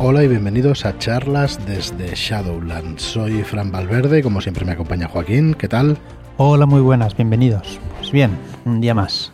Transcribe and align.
Hola 0.00 0.22
y 0.22 0.28
bienvenidos 0.28 0.86
a 0.86 0.96
charlas 0.96 1.58
desde 1.66 2.14
Shadowlands. 2.14 3.02
Soy 3.02 3.42
Fran 3.42 3.72
Valverde 3.72 4.22
como 4.22 4.40
siempre 4.40 4.64
me 4.64 4.70
acompaña 4.70 5.08
Joaquín. 5.08 5.54
¿Qué 5.54 5.66
tal? 5.66 5.98
Hola, 6.36 6.66
muy 6.66 6.80
buenas, 6.80 7.16
bienvenidos. 7.16 7.80
Pues 7.98 8.12
bien, 8.12 8.38
un 8.64 8.80
día 8.80 8.94
más. 8.94 9.32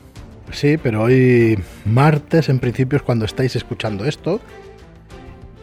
Sí, 0.52 0.78
pero 0.78 1.02
hoy 1.02 1.62
martes 1.84 2.48
en 2.48 2.60
principio 2.60 2.96
es 2.96 3.02
cuando 3.02 3.26
estáis 3.26 3.54
escuchando 3.56 4.06
esto. 4.06 4.40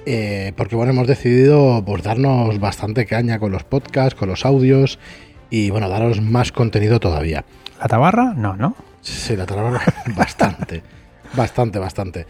Eh, 0.06 0.54
porque 0.56 0.76
bueno, 0.76 0.92
hemos 0.92 1.08
decidido 1.08 1.84
pues 1.84 2.04
darnos 2.04 2.60
bastante 2.60 3.08
caña 3.08 3.40
con 3.40 3.52
los 3.52 3.64
podcasts, 3.64 4.14
con 4.14 4.30
los 4.30 4.46
audios 4.46 5.00
y 5.50 5.72
bueno, 5.72 5.90
daros 5.90 6.22
más 6.22 6.52
contenido 6.52 7.00
todavía. 7.00 7.44
¿La 7.80 7.88
tabarra? 7.88 8.36
No, 8.36 8.56
¿no? 8.56 8.76
Sí, 9.02 9.36
la 9.36 9.48
tabarra 9.48 9.82
bastante, 10.16 10.84
bastante, 11.34 11.80
bastante. 11.80 12.28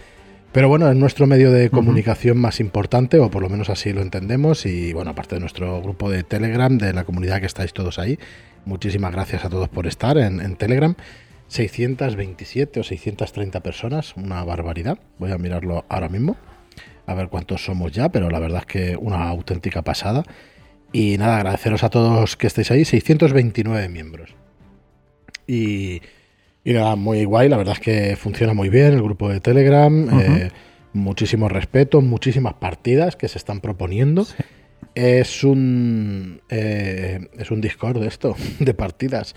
Pero 0.52 0.68
bueno, 0.68 0.90
es 0.90 0.98
nuestro 0.98 1.28
medio 1.28 1.50
de 1.50 1.70
comunicación 1.70 2.38
más 2.38 2.60
importante, 2.60 3.20
o 3.20 3.32
por 3.32 3.42
lo 3.42 3.48
menos 3.48 3.70
así 3.70 3.94
lo 3.94 4.02
entendemos. 4.02 4.66
Y 4.66 4.92
bueno, 4.92 5.12
aparte 5.12 5.36
de 5.36 5.40
nuestro 5.40 5.82
grupo 5.82 6.10
de 6.10 6.24
Telegram, 6.24 6.78
de 6.78 6.92
la 6.92 7.06
comunidad 7.06 7.40
que 7.40 7.46
estáis 7.46 7.72
todos 7.72 8.00
ahí, 8.00 8.20
muchísimas 8.66 9.14
gracias 9.14 9.46
a 9.46 9.50
todos 9.50 9.70
por 9.70 9.88
estar 9.88 10.18
en, 10.18 10.56
Telegram. 10.58 10.96
627 11.48 12.80
o 12.80 12.84
630 12.84 13.60
personas, 13.62 14.16
una 14.18 14.44
barbaridad. 14.44 15.00
Voy 15.20 15.32
a 15.32 15.38
mirarlo 15.38 15.86
ahora 15.88 16.10
mismo, 16.10 16.38
a 17.06 17.14
ver 17.14 17.28
cuántos 17.30 17.64
somos 17.64 17.92
ya, 17.92 18.10
pero 18.10 18.30
la 18.30 18.40
verdad 18.40 18.60
es 18.60 18.66
que 18.66 18.98
una 18.98 19.30
auténtica 19.30 19.82
pasada. 19.82 20.24
Y 20.92 21.18
nada, 21.18 21.38
agradeceros 21.38 21.84
a 21.84 21.90
todos 21.90 22.36
que 22.36 22.48
estéis 22.48 22.72
ahí, 22.72 22.84
629 22.84 23.88
miembros. 23.88 24.36
Y 25.48 26.02
y 26.64 26.74
nada, 26.74 26.96
muy 26.96 27.26
guay, 27.26 27.50
la 27.50 27.58
verdad 27.58 27.74
es 27.74 27.80
que 27.80 28.16
funciona 28.16 28.54
muy 28.54 28.70
bien 28.70 28.94
el 28.94 29.02
grupo 29.02 29.30
de 29.30 29.40
Telegram, 29.40 30.20
eh, 30.20 30.52
muchísimo 30.94 31.50
respeto, 31.50 32.02
muchísimas 32.02 32.54
partidas 32.56 33.16
que 33.16 33.28
se 33.28 33.38
están 33.38 33.62
proponiendo. 33.62 34.28
Es 34.94 35.44
un 35.44 36.42
eh, 36.50 37.30
es 37.38 37.50
un 37.50 37.62
Discord 37.62 38.00
de 38.00 38.08
esto, 38.08 38.36
de 38.60 38.74
partidas. 38.74 39.34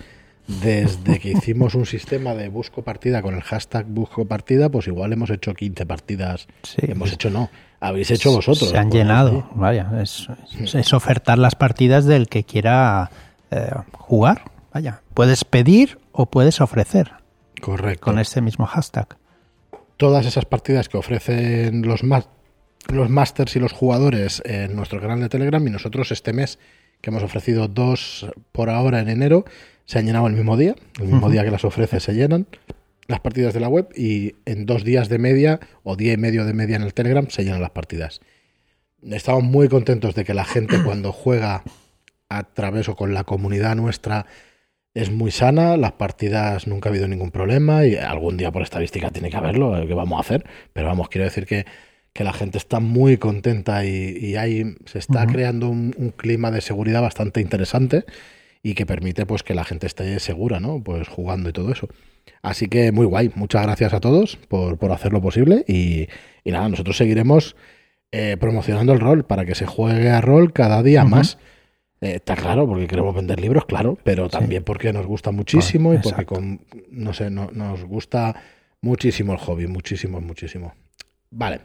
Desde 0.61 1.17
que 1.17 1.31
hicimos 1.37 1.73
un 1.73 1.87
sistema 1.87 2.35
de 2.35 2.49
busco 2.49 2.83
partida 2.83 3.23
con 3.23 3.33
el 3.33 3.41
hashtag 3.41 3.87
busco 3.87 4.25
partida, 4.25 4.69
pues 4.69 4.85
igual 4.85 5.11
hemos 5.13 5.31
hecho 5.31 5.55
15 5.55 5.85
partidas. 5.87 6.47
hemos 6.77 7.11
hecho 7.11 7.31
no, 7.31 7.49
habéis 7.79 8.11
hecho 8.11 8.31
vosotros. 8.31 8.69
Se 8.69 8.77
han 8.77 8.91
llenado, 8.91 9.49
vaya, 9.55 9.91
es, 9.99 10.27
es, 10.61 10.93
ofertar 10.93 11.39
las 11.39 11.55
partidas 11.55 12.05
del 12.05 12.27
que 12.27 12.43
quiera 12.43 13.09
eh, 13.49 13.71
jugar. 13.93 14.51
Vaya, 14.71 15.01
puedes 15.13 15.45
pedir 15.45 15.97
o 16.15 16.25
puedes 16.27 16.61
ofrecer. 16.61 17.11
Correcto. 17.61 18.05
Con 18.05 18.19
este 18.19 18.41
mismo 18.41 18.65
hashtag. 18.65 19.17
Todas 19.97 20.25
esas 20.25 20.45
partidas 20.45 20.89
que 20.89 20.97
ofrecen 20.97 21.81
los, 21.83 22.01
los 22.87 23.09
masters 23.09 23.55
y 23.55 23.59
los 23.59 23.73
jugadores 23.73 24.41
en 24.45 24.75
nuestro 24.75 25.01
canal 25.01 25.19
de 25.19 25.29
Telegram 25.29 25.65
y 25.65 25.69
nosotros 25.69 26.11
este 26.11 26.33
mes 26.33 26.59
que 27.01 27.09
hemos 27.09 27.23
ofrecido 27.23 27.67
dos 27.67 28.27
por 28.51 28.69
ahora 28.69 28.99
en 28.99 29.09
enero 29.09 29.45
se 29.85 29.99
han 29.99 30.05
llenado 30.05 30.27
el 30.27 30.33
mismo 30.33 30.57
día, 30.57 30.75
el 30.99 31.07
mismo 31.07 31.29
día 31.29 31.43
que 31.43 31.51
las 31.51 31.65
ofrece 31.65 31.99
se 31.99 32.13
llenan 32.13 32.47
las 33.07 33.19
partidas 33.19 33.53
de 33.53 33.59
la 33.59 33.67
web 33.67 33.89
y 33.95 34.35
en 34.45 34.65
dos 34.65 34.83
días 34.83 35.09
de 35.09 35.19
media 35.19 35.59
o 35.83 35.95
día 35.95 36.13
y 36.13 36.17
medio 36.17 36.45
de 36.45 36.53
media 36.53 36.75
en 36.75 36.81
el 36.81 36.93
Telegram 36.93 37.29
se 37.29 37.43
llenan 37.43 37.61
las 37.61 37.71
partidas. 37.71 38.21
Estamos 39.03 39.43
muy 39.43 39.69
contentos 39.69 40.15
de 40.15 40.23
que 40.23 40.33
la 40.33 40.45
gente 40.45 40.81
cuando 40.83 41.11
juega 41.11 41.63
a 42.29 42.43
través 42.43 42.89
o 42.89 42.95
con 42.95 43.13
la 43.13 43.23
comunidad 43.23 43.75
nuestra 43.75 44.25
es 44.95 45.11
muy 45.11 45.29
sana, 45.29 45.75
las 45.75 45.91
partidas 45.91 46.67
nunca 46.67 46.87
ha 46.87 46.91
habido 46.91 47.07
ningún 47.07 47.29
problema 47.29 47.85
y 47.85 47.97
algún 47.97 48.37
día 48.37 48.51
por 48.51 48.61
estadística 48.61 49.11
tiene 49.11 49.29
que 49.29 49.35
haberlo, 49.35 49.77
eh, 49.77 49.87
que 49.87 49.93
vamos 49.93 50.17
a 50.17 50.21
hacer, 50.21 50.45
pero 50.71 50.87
vamos, 50.87 51.09
quiero 51.09 51.25
decir 51.25 51.45
que, 51.45 51.65
la 52.17 52.31
gente 52.31 52.57
está 52.57 52.79
muy 52.79 53.17
contenta 53.17 53.85
y, 53.85 54.37
ahí 54.37 54.63
se 54.85 54.99
está 54.99 55.27
creando 55.27 55.67
un, 55.67 56.13
clima 56.15 56.49
de 56.49 56.61
seguridad 56.61 57.01
bastante 57.01 57.41
interesante 57.41 58.05
y 58.63 58.73
que 58.73 58.85
permite 58.85 59.25
pues 59.25 59.43
que 59.43 59.53
la 59.53 59.65
gente 59.65 59.85
esté 59.85 60.17
segura, 60.21 60.61
¿no? 60.61 60.81
Pues 60.81 61.09
jugando 61.09 61.49
y 61.49 61.51
todo 61.51 61.73
eso. 61.73 61.89
Así 62.41 62.67
que 62.67 62.93
muy 62.93 63.05
guay, 63.05 63.31
muchas 63.35 63.63
gracias 63.63 63.93
a 63.93 63.99
todos 63.99 64.37
por, 64.47 64.77
por 64.77 64.93
hacer 64.93 65.11
lo 65.11 65.21
posible 65.21 65.65
y, 65.67 66.07
nada, 66.45 66.69
nosotros 66.69 66.95
seguiremos 66.95 67.57
eh, 68.13 68.37
promocionando 68.39 68.93
el 68.93 69.01
rol 69.01 69.25
para 69.25 69.43
que 69.43 69.53
se 69.53 69.65
juegue 69.65 70.09
a 70.09 70.21
rol 70.21 70.53
cada 70.53 70.83
día 70.83 71.03
más. 71.03 71.37
Eh, 72.05 72.15
está 72.15 72.35
claro, 72.35 72.67
porque 72.67 72.87
queremos 72.87 73.15
vender 73.15 73.39
libros, 73.39 73.65
claro, 73.65 73.97
pero 74.03 74.29
también 74.29 74.63
porque 74.63 74.93
nos 74.93 75.07
gusta 75.07 75.31
muchísimo 75.31 75.93
y 75.93 75.97
porque, 75.97 76.25
con, 76.25 76.61
no 76.91 77.13
sé, 77.13 77.31
nos 77.31 77.83
gusta 77.83 78.35
muchísimo 78.81 79.33
el 79.33 79.39
hobby, 79.39 79.65
muchísimo, 79.65 80.21
muchísimo. 80.21 80.75
Vale, 81.31 81.61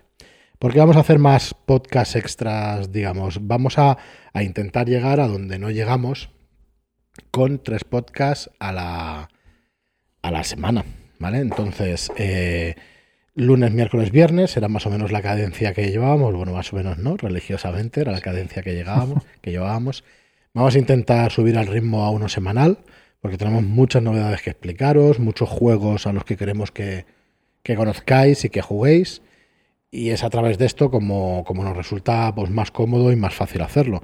porque 0.58 0.78
vamos 0.78 0.96
a 0.96 1.00
hacer 1.00 1.18
más 1.18 1.54
podcasts 1.54 2.16
extras, 2.16 2.90
digamos. 2.90 3.46
Vamos 3.46 3.78
a, 3.78 3.98
intentar 4.34 4.88
llegar 4.88 5.20
a 5.20 5.28
donde 5.28 5.58
no 5.58 5.70
llegamos 5.70 6.30
con 7.30 7.62
tres 7.62 7.84
podcasts 7.84 8.50
a 8.58 8.72
la, 8.72 9.28
a 10.22 10.30
la 10.30 10.44
semana, 10.44 10.84
¿vale? 11.18 11.38
Entonces, 11.38 12.10
eh, 12.16 12.76
lunes, 13.34 13.72
miércoles, 13.72 14.10
viernes 14.10 14.56
era 14.56 14.68
más 14.68 14.86
o 14.86 14.90
menos 14.90 15.12
la 15.12 15.20
cadencia 15.20 15.74
que 15.74 15.90
llevábamos, 15.90 16.34
bueno, 16.34 16.52
más 16.52 16.72
o 16.72 16.76
menos, 16.76 16.96
¿no? 16.96 17.18
Religiosamente 17.18 18.00
era 18.00 18.12
la 18.12 18.20
cadencia 18.20 18.62
que 18.62 18.74
llegábamos, 18.74 19.24
que 19.42 19.50
llevábamos. 19.50 20.02
Vamos 20.52 20.74
a 20.74 20.78
intentar 20.78 21.30
subir 21.30 21.56
al 21.56 21.68
ritmo 21.68 22.04
a 22.04 22.10
uno 22.10 22.28
semanal, 22.28 22.78
porque 23.20 23.38
tenemos 23.38 23.62
muchas 23.62 24.02
novedades 24.02 24.42
que 24.42 24.50
explicaros, 24.50 25.20
muchos 25.20 25.48
juegos 25.48 26.08
a 26.08 26.12
los 26.12 26.24
que 26.24 26.36
queremos 26.36 26.72
que, 26.72 27.06
conozcáis 27.76 28.44
y 28.44 28.50
que 28.50 28.60
juguéis. 28.60 29.22
Y 29.92 30.10
es 30.10 30.24
a 30.24 30.30
través 30.30 30.58
de 30.58 30.66
esto 30.66 30.90
como, 30.90 31.44
nos 31.48 31.76
resulta 31.76 32.34
pues, 32.34 32.50
más 32.50 32.72
cómodo 32.72 33.12
y 33.12 33.16
más 33.16 33.32
fácil 33.32 33.62
hacerlo. 33.62 34.02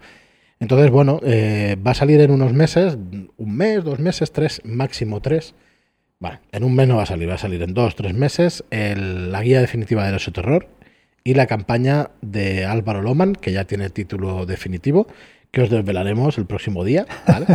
Entonces, 0.60 0.90
bueno, 0.90 1.20
eh, 1.24 1.76
va 1.84 1.90
a 1.90 1.94
salir 1.94 2.20
en 2.20 2.30
unos 2.30 2.52
meses, 2.52 2.96
un 3.36 3.56
mes, 3.56 3.82
dos 3.82 3.98
meses, 3.98 4.30
tres, 4.32 4.62
máximo 4.64 5.20
tres. 5.20 5.54
Vale, 6.20 6.40
en 6.52 6.62
un 6.62 6.74
mes 6.74 6.86
no 6.86 6.96
va 6.96 7.02
a 7.02 7.06
salir, 7.06 7.28
va 7.28 7.34
a 7.34 7.38
salir 7.38 7.60
en 7.62 7.74
dos, 7.74 7.96
tres 7.96 8.14
meses 8.14 8.64
la 8.70 9.42
guía 9.42 9.60
definitiva 9.60 10.10
de 10.10 10.18
terror 10.32 10.68
y 11.24 11.34
la 11.34 11.46
campaña 11.46 12.10
de 12.22 12.64
Álvaro 12.64 13.02
Loman, 13.02 13.34
que 13.34 13.52
ya 13.52 13.64
tiene 13.64 13.90
título 13.90 14.46
definitivo 14.46 15.08
que 15.56 15.62
os 15.62 15.70
desvelaremos 15.70 16.36
el 16.36 16.44
próximo 16.44 16.84
día. 16.84 17.06
¿vale? 17.26 17.46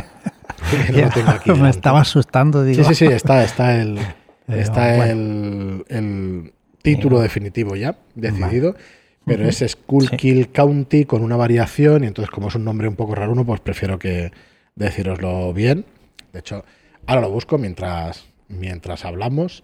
me 1.61 1.69
estaba 1.69 2.01
asustando. 2.01 2.63
Digo. 2.63 2.83
Sí, 2.83 2.95
sí, 2.95 3.05
sí, 3.05 3.13
está, 3.13 3.43
está 3.43 3.79
el, 3.79 3.99
está 4.47 5.07
el, 5.07 6.51
título 6.81 7.19
definitivo 7.19 7.75
ya, 7.75 7.95
decidido. 8.15 8.75
Pero 9.23 9.47
es 9.47 9.63
Skull 9.67 10.09
Kill 10.09 10.51
County 10.51 11.05
con 11.05 11.21
una 11.21 11.35
variación 11.35 12.03
y 12.03 12.07
entonces 12.07 12.31
como 12.31 12.47
es 12.47 12.55
un 12.55 12.65
nombre 12.65 12.87
un 12.87 12.95
poco 12.95 13.13
raro 13.13 13.33
uno, 13.33 13.45
pues 13.45 13.59
prefiero 13.59 13.99
que 13.99 14.31
deciroslo 14.75 15.53
bien. 15.53 15.85
De 16.33 16.39
hecho, 16.39 16.65
ahora 17.05 17.21
lo 17.21 17.29
busco 17.29 17.59
mientras, 17.59 18.25
mientras 18.47 19.05
hablamos 19.05 19.63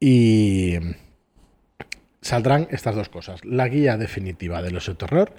y 0.00 0.74
saldrán 2.22 2.66
estas 2.72 2.96
dos 2.96 3.08
cosas. 3.08 3.44
La 3.44 3.68
guía 3.68 3.96
definitiva 3.96 4.62
del 4.62 4.78
oso 4.78 4.96
terror 4.96 5.32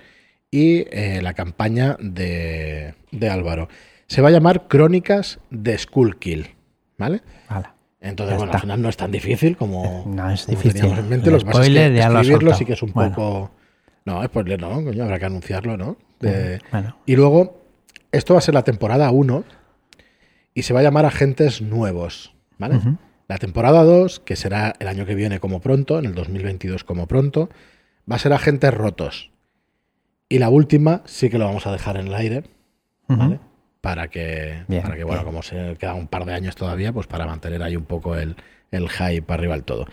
y 0.52 0.86
eh, 0.92 1.22
la 1.22 1.34
campaña 1.34 1.98
de, 2.00 2.96
Álvaro. 3.30 3.70
Se 4.08 4.22
va 4.22 4.30
a 4.30 4.32
llamar 4.32 4.68
Crónicas 4.68 5.40
de 5.50 5.78
Skullkill, 5.78 6.56
¿vale? 6.98 7.22
Entonces, 8.02 8.38
bueno, 8.38 8.54
al 8.54 8.59
final 8.62 8.82
no 8.82 8.90
es 8.90 8.98
tan 8.98 9.12
difícil 9.12 9.58
como, 9.58 10.06
no 10.08 10.30
es 10.30 10.48
difícil. 10.48 10.86
en 10.86 11.09
mente. 11.09 11.30
Lo 11.30 11.40
que 11.40 11.46
pasa 11.46 11.64
es 11.64 11.70
que 11.70 12.00
escribirlo 12.00 12.54
sí 12.54 12.66
que 12.66 12.74
es 12.74 12.82
un 12.82 12.94
poco... 12.94 13.52
No, 14.06 14.24
spoiler 14.24 14.59
no, 14.59 14.84
coño, 14.84 15.04
habrá 15.04 15.20
que 15.20 15.26
anunciarlo, 15.26 15.78
¿no? 15.78 15.98
Y 17.06 17.16
luego, 17.16 17.62
esto 18.12 18.34
va 18.34 18.40
a 18.40 18.42
ser 18.42 18.54
la 18.54 18.64
temporada 18.64 19.12
1 19.12 19.44
y 20.54 20.64
se 20.64 20.74
va 20.74 20.80
a 20.80 20.84
llamar 20.84 21.06
Agentes 21.06 21.62
Nuevos, 21.62 22.34
¿vale? 22.58 22.80
La 23.28 23.38
temporada 23.38 23.84
2, 23.84 24.22
que 24.22 24.36
será 24.36 24.74
el 24.80 24.88
año 24.88 25.06
que 25.06 25.14
viene 25.14 25.40
como 25.40 25.59
pronto, 25.59 26.00
en 26.00 26.06
el 26.06 26.16
2022 26.16 26.84
como 26.84 27.06
pronto, 27.08 27.50
va 28.09 28.16
a 28.16 28.20
ser 28.20 28.34
Agentes 28.34 28.74
Rotos. 28.74 29.30
Y 30.29 30.37
la 30.40 30.49
última 30.49 31.02
sí 31.05 31.29
que 31.29 31.37
lo 31.40 31.46
vamos 31.46 31.66
a 31.66 31.72
dejar 31.72 31.97
en 31.97 32.08
el 32.08 32.16
aire, 32.16 32.43
¿vale? 33.08 33.40
Para 33.81 34.09
que, 34.09 34.64
para 34.81 34.96
que 34.96 35.03
bueno, 35.03 35.23
como 35.26 35.41
se 35.41 35.76
queda 35.79 35.96
un 35.96 36.08
par 36.08 36.26
de 36.26 36.34
años 36.34 36.55
todavía, 36.55 36.93
pues 36.93 37.08
para 37.08 37.26
mantener 37.26 37.64
ahí 37.64 37.76
un 37.76 37.85
poco 37.85 38.16
el, 38.16 38.35
el 38.72 38.90
hype 38.90 39.34
arriba 39.34 39.55
del 39.55 39.64
todo. 39.64 39.87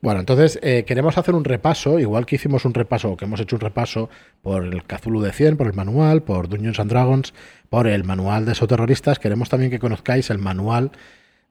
Bueno, 0.00 0.20
entonces 0.20 0.58
eh, 0.62 0.84
queremos 0.86 1.18
hacer 1.18 1.34
un 1.34 1.44
repaso, 1.44 1.98
igual 1.98 2.26
que 2.26 2.36
hicimos 2.36 2.64
un 2.64 2.74
repaso, 2.74 3.16
que 3.16 3.24
hemos 3.24 3.40
hecho 3.40 3.56
un 3.56 3.60
repaso 3.60 4.08
por 4.42 4.64
el 4.64 4.84
Cthulhu 4.84 5.20
de 5.20 5.32
100, 5.32 5.56
por 5.56 5.66
el 5.66 5.74
manual, 5.74 6.22
por 6.22 6.48
Dungeons 6.48 6.78
and 6.78 6.90
Dragons, 6.90 7.34
por 7.68 7.86
el 7.86 8.04
manual 8.04 8.46
de 8.46 8.52
esoterroristas, 8.52 9.18
queremos 9.18 9.48
también 9.48 9.70
que 9.70 9.78
conozcáis 9.78 10.30
el 10.30 10.38
manual 10.38 10.92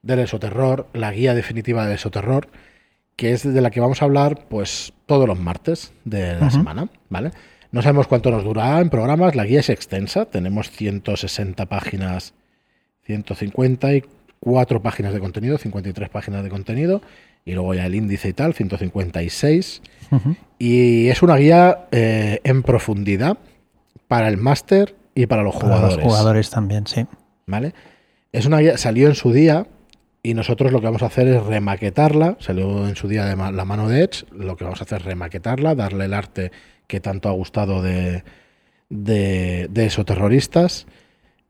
del 0.02 0.20
esoterror, 0.20 0.88
la 0.94 1.12
guía 1.12 1.34
definitiva 1.34 1.84
del 1.84 1.94
esoterror, 1.94 2.48
que 3.16 3.32
es 3.32 3.42
de 3.42 3.60
la 3.60 3.70
que 3.70 3.80
vamos 3.80 4.00
a 4.00 4.06
hablar 4.06 4.46
pues 4.48 4.94
todos 5.04 5.28
los 5.28 5.38
martes 5.38 5.92
de 6.04 6.40
la 6.40 6.50
semana, 6.50 6.88
¿vale? 7.10 7.32
No 7.72 7.82
sabemos 7.82 8.08
cuánto 8.08 8.30
nos 8.30 8.44
durará 8.44 8.80
en 8.80 8.90
programas, 8.90 9.36
la 9.36 9.44
guía 9.44 9.60
es 9.60 9.68
extensa, 9.68 10.24
tenemos 10.24 10.70
160 10.70 11.66
páginas, 11.66 12.34
154 13.06 14.82
páginas 14.82 15.12
de 15.12 15.20
contenido, 15.20 15.56
53 15.56 16.08
páginas 16.08 16.42
de 16.42 16.50
contenido, 16.50 17.00
y 17.44 17.52
luego 17.52 17.74
ya 17.74 17.86
el 17.86 17.94
índice 17.94 18.28
y 18.28 18.32
tal, 18.32 18.54
156. 18.54 19.82
Y 20.58 21.08
es 21.08 21.22
una 21.22 21.36
guía 21.36 21.86
eh, 21.92 22.40
en 22.42 22.62
profundidad 22.62 23.38
para 24.08 24.28
el 24.28 24.36
máster 24.36 24.96
y 25.14 25.26
para 25.26 25.42
los 25.42 25.54
jugadores. 25.54 25.94
Para 25.94 26.04
los 26.04 26.12
jugadores 26.12 26.50
también, 26.50 26.86
sí. 26.86 27.06
¿Vale? 27.46 27.72
Es 28.32 28.46
una 28.46 28.58
guía, 28.58 28.76
salió 28.78 29.06
en 29.06 29.14
su 29.14 29.32
día 29.32 29.68
y 30.22 30.34
nosotros 30.34 30.72
lo 30.72 30.80
que 30.80 30.86
vamos 30.86 31.02
a 31.02 31.06
hacer 31.06 31.28
es 31.28 31.42
remaquetarla. 31.44 32.36
Salió 32.40 32.88
en 32.88 32.96
su 32.96 33.08
día 33.08 33.24
de 33.24 33.36
la 33.36 33.64
mano 33.64 33.88
de 33.88 34.02
Edge. 34.02 34.26
Lo 34.32 34.56
que 34.56 34.64
vamos 34.64 34.80
a 34.80 34.84
hacer 34.84 35.00
es 35.00 35.04
remaquetarla, 35.04 35.74
darle 35.74 36.04
el 36.04 36.14
arte 36.14 36.50
que 36.90 37.00
tanto 37.00 37.28
ha 37.28 37.32
gustado 37.32 37.82
de, 37.82 38.24
de, 38.90 39.68
esos 39.86 40.04
terroristas. 40.04 40.86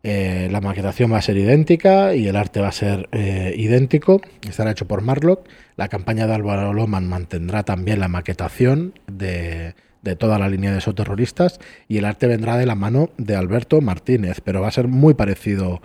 Eh, 0.02 0.48
la 0.50 0.60
maquetación 0.60 1.12
va 1.12 1.18
a 1.18 1.22
ser 1.22 1.36
idéntica 1.36 2.14
y 2.14 2.28
el 2.28 2.36
arte 2.36 2.60
va 2.60 2.68
a 2.68 2.72
ser 2.72 3.08
eh, 3.12 3.54
idéntico. 3.56 4.20
Estará 4.48 4.70
hecho 4.70 4.86
por 4.86 5.00
Marlock. 5.00 5.48
La 5.76 5.88
campaña 5.88 6.26
de 6.26 6.34
Álvaro 6.34 6.74
Loman 6.74 7.08
mantendrá 7.08 7.62
también 7.62 8.00
la 8.00 8.08
maquetación 8.08 8.94
de, 9.06 9.74
de 10.02 10.16
toda 10.16 10.38
la 10.38 10.48
línea 10.48 10.72
de 10.72 10.78
esos 10.78 10.94
terroristas 10.94 11.58
y 11.88 11.98
el 11.98 12.04
arte 12.04 12.26
vendrá 12.26 12.58
de 12.58 12.66
la 12.66 12.74
mano 12.74 13.10
de 13.16 13.34
Alberto 13.34 13.80
Martínez, 13.80 14.40
pero 14.42 14.60
va 14.60 14.68
a 14.68 14.72
ser 14.72 14.88
muy 14.88 15.14
parecido, 15.14 15.80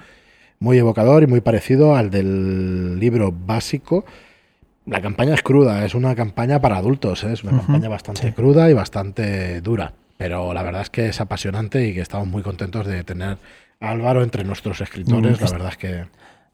muy 0.59 0.77
evocador 0.77 1.23
y 1.23 1.27
muy 1.27 1.39
parecido 1.41 1.95
al 1.95 2.09
del 2.09 2.99
libro 2.99 3.31
básico. 3.31 4.05
La 4.85 5.01
campaña 5.01 5.33
es 5.33 5.41
cruda, 5.41 5.83
es 5.83 5.95
una 5.95 6.15
campaña 6.15 6.61
para 6.61 6.77
adultos, 6.77 7.23
¿eh? 7.23 7.33
es 7.33 7.43
una 7.43 7.57
campaña 7.57 7.89
bastante 7.89 8.33
cruda 8.33 8.69
y 8.69 8.73
bastante 8.73 9.61
dura, 9.61 9.93
pero 10.17 10.53
la 10.53 10.61
verdad 10.61 10.81
es 10.83 10.89
que 10.91 11.07
es 11.07 11.19
apasionante 11.19 11.87
y 11.87 11.93
que 11.93 12.01
estamos 12.01 12.27
muy 12.27 12.43
contentos 12.43 12.85
de 12.85 13.03
tener 13.03 13.37
a 13.79 13.89
Álvaro 13.89 14.21
entre 14.21 14.43
nuestros 14.43 14.81
escritores, 14.81 15.41
la 15.41 15.49
verdad 15.49 15.69
es 15.69 15.77
que... 15.77 16.05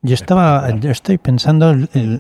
Yo 0.04 0.16
estaba, 0.16 0.68
yo 0.80 0.90
estoy 0.90 1.20
pensando, 1.20 1.76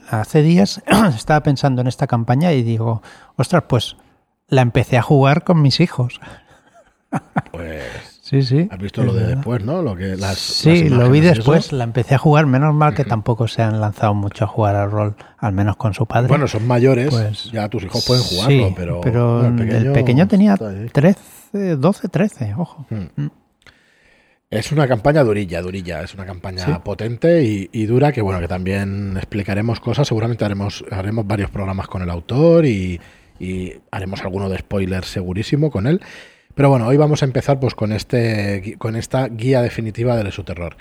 hace 0.09 0.43
días 0.43 0.83
estaba 1.15 1.41
pensando 1.41 1.81
en 1.81 1.87
esta 1.87 2.07
campaña 2.07 2.51
y 2.51 2.61
digo, 2.61 3.01
ostras, 3.37 3.63
pues 3.67 3.95
la 4.47 4.61
empecé 4.61 4.97
a 4.97 5.01
jugar 5.01 5.43
con 5.43 5.61
mis 5.61 5.79
hijos. 5.79 6.19
Pues. 7.51 8.10
Sí, 8.31 8.43
sí. 8.43 8.69
Has 8.71 8.79
visto 8.79 9.03
lo 9.03 9.13
de 9.13 9.35
después, 9.35 9.61
¿no? 9.65 9.81
Lo 9.81 9.93
que 9.93 10.15
las, 10.15 10.37
sí, 10.37 10.87
lo 10.87 11.11
vi 11.11 11.19
después, 11.19 11.73
la 11.73 11.83
empecé 11.83 12.15
a 12.15 12.17
jugar. 12.17 12.45
Menos 12.45 12.73
mal 12.73 12.93
que 12.93 13.03
tampoco 13.03 13.49
se 13.49 13.61
han 13.61 13.81
lanzado 13.81 14.13
mucho 14.13 14.45
a 14.45 14.47
jugar 14.47 14.77
al 14.77 14.89
rol, 14.89 15.15
al 15.37 15.51
menos 15.51 15.75
con 15.75 15.93
su 15.93 16.05
padre. 16.05 16.29
Bueno, 16.29 16.47
son 16.47 16.65
mayores, 16.65 17.09
pues 17.09 17.51
ya 17.51 17.67
tus 17.67 17.83
hijos 17.83 18.05
pueden 18.05 18.23
jugarlo, 18.23 18.73
pero. 18.73 19.01
Pero 19.01 19.45
el, 19.45 19.91
pequeño, 19.91 20.29
tenía 20.29 20.55
13, 20.55 21.75
12, 21.75 22.07
13, 22.07 22.53
ojo. 22.57 22.85
Hmm. 22.89 23.21
Mm. 23.21 23.31
Es 24.49 24.71
una 24.71 24.87
campaña 24.87 25.25
durilla, 25.25 25.61
durilla. 25.61 26.01
Es 26.01 26.13
una 26.13 26.25
campaña 26.25 26.81
potente 26.85 27.43
y, 27.43 27.85
dura 27.85 28.13
que, 28.13 28.21
bueno, 28.21 28.39
que 28.39 28.47
también 28.47 29.17
explicaremos 29.17 29.81
cosas. 29.81 30.07
Seguramente 30.07 30.45
haremos, 30.45 30.85
haremos 30.89 31.27
varios 31.27 31.49
programas 31.49 31.87
con 31.87 32.01
el 32.01 32.09
autor 32.09 32.65
y 32.65 32.97
y 33.41 33.73
haremos 33.89 34.21
alguno 34.21 34.49
de 34.49 34.59
spoilers 34.59 35.07
segurísimo 35.07 35.71
con 35.71 35.87
él. 35.87 35.99
Pero 36.55 36.69
bueno, 36.69 36.87
hoy 36.87 36.97
vamos 36.97 37.21
a 37.21 37.25
empezar 37.25 37.59
pues 37.59 37.75
con, 37.75 37.91
este, 37.91 38.75
con 38.77 38.95
esta 38.95 39.27
guía 39.27 39.61
definitiva 39.61 40.15
del 40.15 40.31
terror. 40.43 40.77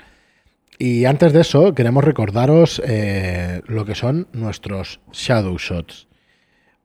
Y 0.77 1.05
antes 1.05 1.31
de 1.33 1.41
eso, 1.41 1.75
queremos 1.75 2.03
recordaros 2.03 2.81
eh, 2.85 3.61
lo 3.67 3.85
que 3.85 3.95
son 3.95 4.27
nuestros 4.33 4.99
Shadow 5.11 5.57
Shots. 5.57 6.07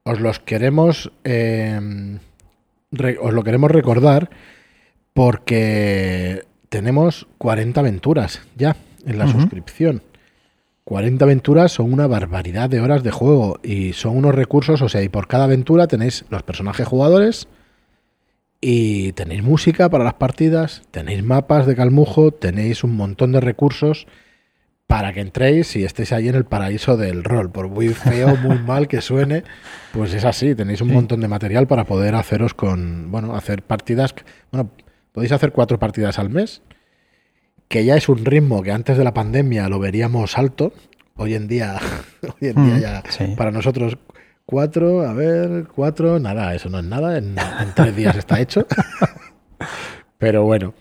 Os 0.02 0.20
los 0.20 0.38
queremos. 0.38 1.10
Eh, 1.24 2.18
os 3.20 3.32
lo 3.32 3.42
queremos 3.42 3.70
recordar 3.70 4.30
porque 5.12 6.44
tenemos 6.68 7.26
40 7.38 7.80
aventuras 7.80 8.42
ya 8.54 8.76
en 9.06 9.18
la 9.18 9.26
suscripción. 9.28 10.02
40 10.84 11.24
aventuras 11.24 11.72
son 11.72 11.92
una 11.92 12.06
barbaridad 12.06 12.70
de 12.70 12.80
horas 12.80 13.02
de 13.02 13.10
juego 13.10 13.58
y 13.62 13.94
son 13.94 14.16
unos 14.16 14.34
recursos, 14.34 14.82
o 14.82 14.88
sea, 14.88 15.02
y 15.02 15.08
por 15.08 15.26
cada 15.26 15.44
aventura 15.44 15.88
tenéis 15.88 16.24
los 16.28 16.42
personajes 16.42 16.86
jugadores 16.86 17.48
y 18.60 19.12
tenéis 19.12 19.42
música 19.42 19.88
para 19.88 20.04
las 20.04 20.14
partidas, 20.14 20.82
tenéis 20.90 21.22
mapas 21.22 21.66
de 21.66 21.76
calmujo, 21.76 22.30
tenéis 22.32 22.84
un 22.84 22.96
montón 22.96 23.32
de 23.32 23.40
recursos 23.40 24.06
para 24.86 25.12
que 25.12 25.20
entréis 25.20 25.74
y 25.76 25.84
estéis 25.84 26.12
ahí 26.12 26.28
en 26.28 26.36
el 26.36 26.44
paraíso 26.44 26.96
del 26.96 27.24
rol. 27.24 27.50
Por 27.50 27.68
muy 27.68 27.88
feo, 27.88 28.36
muy 28.42 28.58
mal 28.58 28.88
que 28.88 29.00
suene, 29.00 29.44
pues 29.92 30.14
es 30.14 30.24
así, 30.24 30.54
tenéis 30.54 30.80
un 30.80 30.92
montón 30.92 31.20
de 31.20 31.28
material 31.28 31.66
para 31.66 31.84
poder 31.84 32.14
haceros 32.14 32.54
con, 32.54 33.10
bueno, 33.10 33.34
hacer 33.34 33.62
partidas, 33.62 34.14
bueno, 34.50 34.70
podéis 35.12 35.32
hacer 35.32 35.52
cuatro 35.52 35.78
partidas 35.78 36.18
al 36.18 36.30
mes 36.30 36.62
que 37.68 37.84
ya 37.84 37.96
es 37.96 38.08
un 38.08 38.24
ritmo 38.24 38.62
que 38.62 38.72
antes 38.72 38.96
de 38.96 39.04
la 39.04 39.14
pandemia 39.14 39.68
lo 39.68 39.78
veríamos 39.78 40.38
alto. 40.38 40.72
Hoy 41.16 41.34
en 41.34 41.48
día, 41.48 41.78
hoy 42.22 42.48
en 42.48 42.54
día 42.54 42.76
mm, 42.76 42.80
ya 42.80 43.36
para 43.36 43.50
nosotros 43.50 43.98
cuatro, 44.46 45.02
a 45.02 45.12
ver, 45.12 45.66
cuatro, 45.74 46.18
nada, 46.18 46.54
eso 46.54 46.70
no 46.70 46.78
es 46.78 46.84
nada, 46.84 47.18
en, 47.18 47.34
tres 47.74 47.94
días 47.94 48.16
está 48.16 48.40
hecho. 48.40 48.66
Pero 50.18 50.44
bueno, 50.44 50.72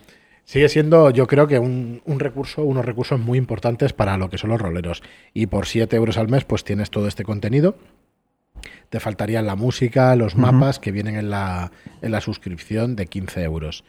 sigue 0.44 0.68
siendo 0.68 1.10
yo 1.10 1.26
creo 1.26 1.46
que 1.46 1.58
un, 1.58 2.00
recurso, 2.06 2.62
unos 2.62 2.84
recursos 2.84 3.20
muy 3.20 3.36
importantes 3.36 3.92
para 3.92 4.16
lo 4.16 4.30
que 4.30 4.38
son 4.38 4.50
los 4.50 4.60
roleros. 4.60 5.02
Y 5.34 5.46
por 5.46 5.66
siete 5.66 5.96
euros 5.96 6.16
al 6.16 6.28
mes 6.28 6.44
pues 6.44 6.64
tienes 6.64 6.90
todo 6.90 7.08
este 7.08 7.24
contenido. 7.24 7.76
Te 8.88 9.00
faltarían 9.00 9.46
la 9.46 9.56
música, 9.56 10.16
los 10.16 10.36
mapas 10.36 10.78
que 10.78 10.92
vienen 10.92 11.16
en 11.16 11.28
la, 11.28 11.72
en 12.00 12.12
la 12.12 12.20
suscripción 12.20 12.96
de 12.96 13.06
15 13.06 13.42
euros. 13.42 13.84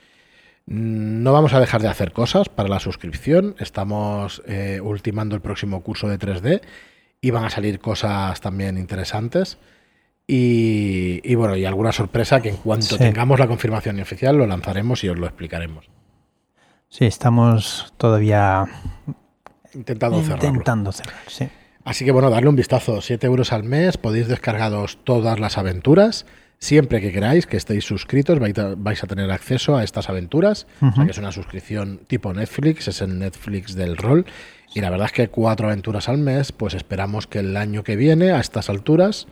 No 0.65 1.31
vamos 1.31 1.53
a 1.53 1.61
dejar 1.61 1.81
de 1.81 1.87
hacer 1.87 2.11
cosas 2.11 2.49
para 2.49 2.67
la 2.67 2.79
suscripción. 2.79 3.55
Estamos 3.59 4.41
eh, 4.47 4.81
ultimando 4.83 5.35
el 5.35 5.41
próximo 5.41 5.81
curso 5.81 6.09
de 6.09 6.19
3D 6.19 6.61
y 7.21 7.31
van 7.31 7.45
a 7.45 7.49
salir 7.49 7.79
cosas 7.79 8.39
también 8.41 8.77
interesantes. 8.77 9.57
Y, 10.29 11.35
bueno, 11.35 11.55
y 11.55 11.63
alguna 11.63 11.93
sorpresa 11.93 12.41
que 12.41 12.49
en 12.49 12.57
cuanto 12.57 12.97
tengamos 12.97 13.39
la 13.39 13.47
confirmación 13.47 13.99
oficial 14.01 14.35
lo 14.35 14.45
lanzaremos 14.45 15.03
y 15.05 15.09
os 15.09 15.17
lo 15.17 15.25
explicaremos. 15.25 15.89
Sí, 16.89 17.05
estamos 17.05 17.93
todavía 17.95 18.65
intentando 19.73 20.21
cerrarlo. 20.21 20.49
Intentando 20.49 20.91
cerrar, 20.91 21.21
sí. 21.27 21.47
Así 21.85 22.03
que 22.03 22.11
bueno, 22.11 22.29
darle 22.29 22.49
un 22.49 22.57
vistazo. 22.57 23.01
7 23.01 23.25
euros 23.25 23.53
al 23.53 23.63
mes, 23.63 23.97
podéis 23.97 24.27
descargaros 24.27 24.99
todas 25.05 25.39
las 25.39 25.57
aventuras 25.57 26.25
Siempre 26.59 27.01
que 27.01 27.11
queráis, 27.11 27.45
que 27.45 27.55
estéis 27.55 27.85
suscritos, 27.85 28.39
vais 28.39 29.03
a, 29.03 29.07
tener 29.07 29.29
acceso 29.31 29.77
a 29.77 29.83
estas 29.83 30.09
aventuras. 30.09 30.65
que 31.05 31.11
es 31.11 31.17
una 31.19 31.31
suscripción 31.31 32.01
tipo 32.07 32.33
Netflix, 32.33 32.87
es 32.87 33.01
el 33.01 33.19
Netflix 33.19 33.75
del 33.75 33.95
rol. 33.95 34.25
Y 34.73 34.81
la 34.81 34.89
verdad 34.89 35.07
es 35.07 35.13
que 35.13 35.29
cuatro 35.29 35.67
aventuras 35.67 36.09
al 36.09 36.17
mes, 36.17 36.51
pues 36.51 36.73
esperamos 36.73 37.27
que 37.27 37.39
el 37.39 37.57
año 37.57 37.83
que 37.83 37.95
viene, 37.95 38.31
a 38.31 38.39
estas 38.39 38.69
alturas, 38.69 39.27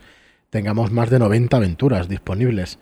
tengamos 0.50 0.90
más 0.90 1.10
de 1.10 1.18
90 1.18 1.56
aventuras 1.56 2.08
disponibles. 2.08 2.78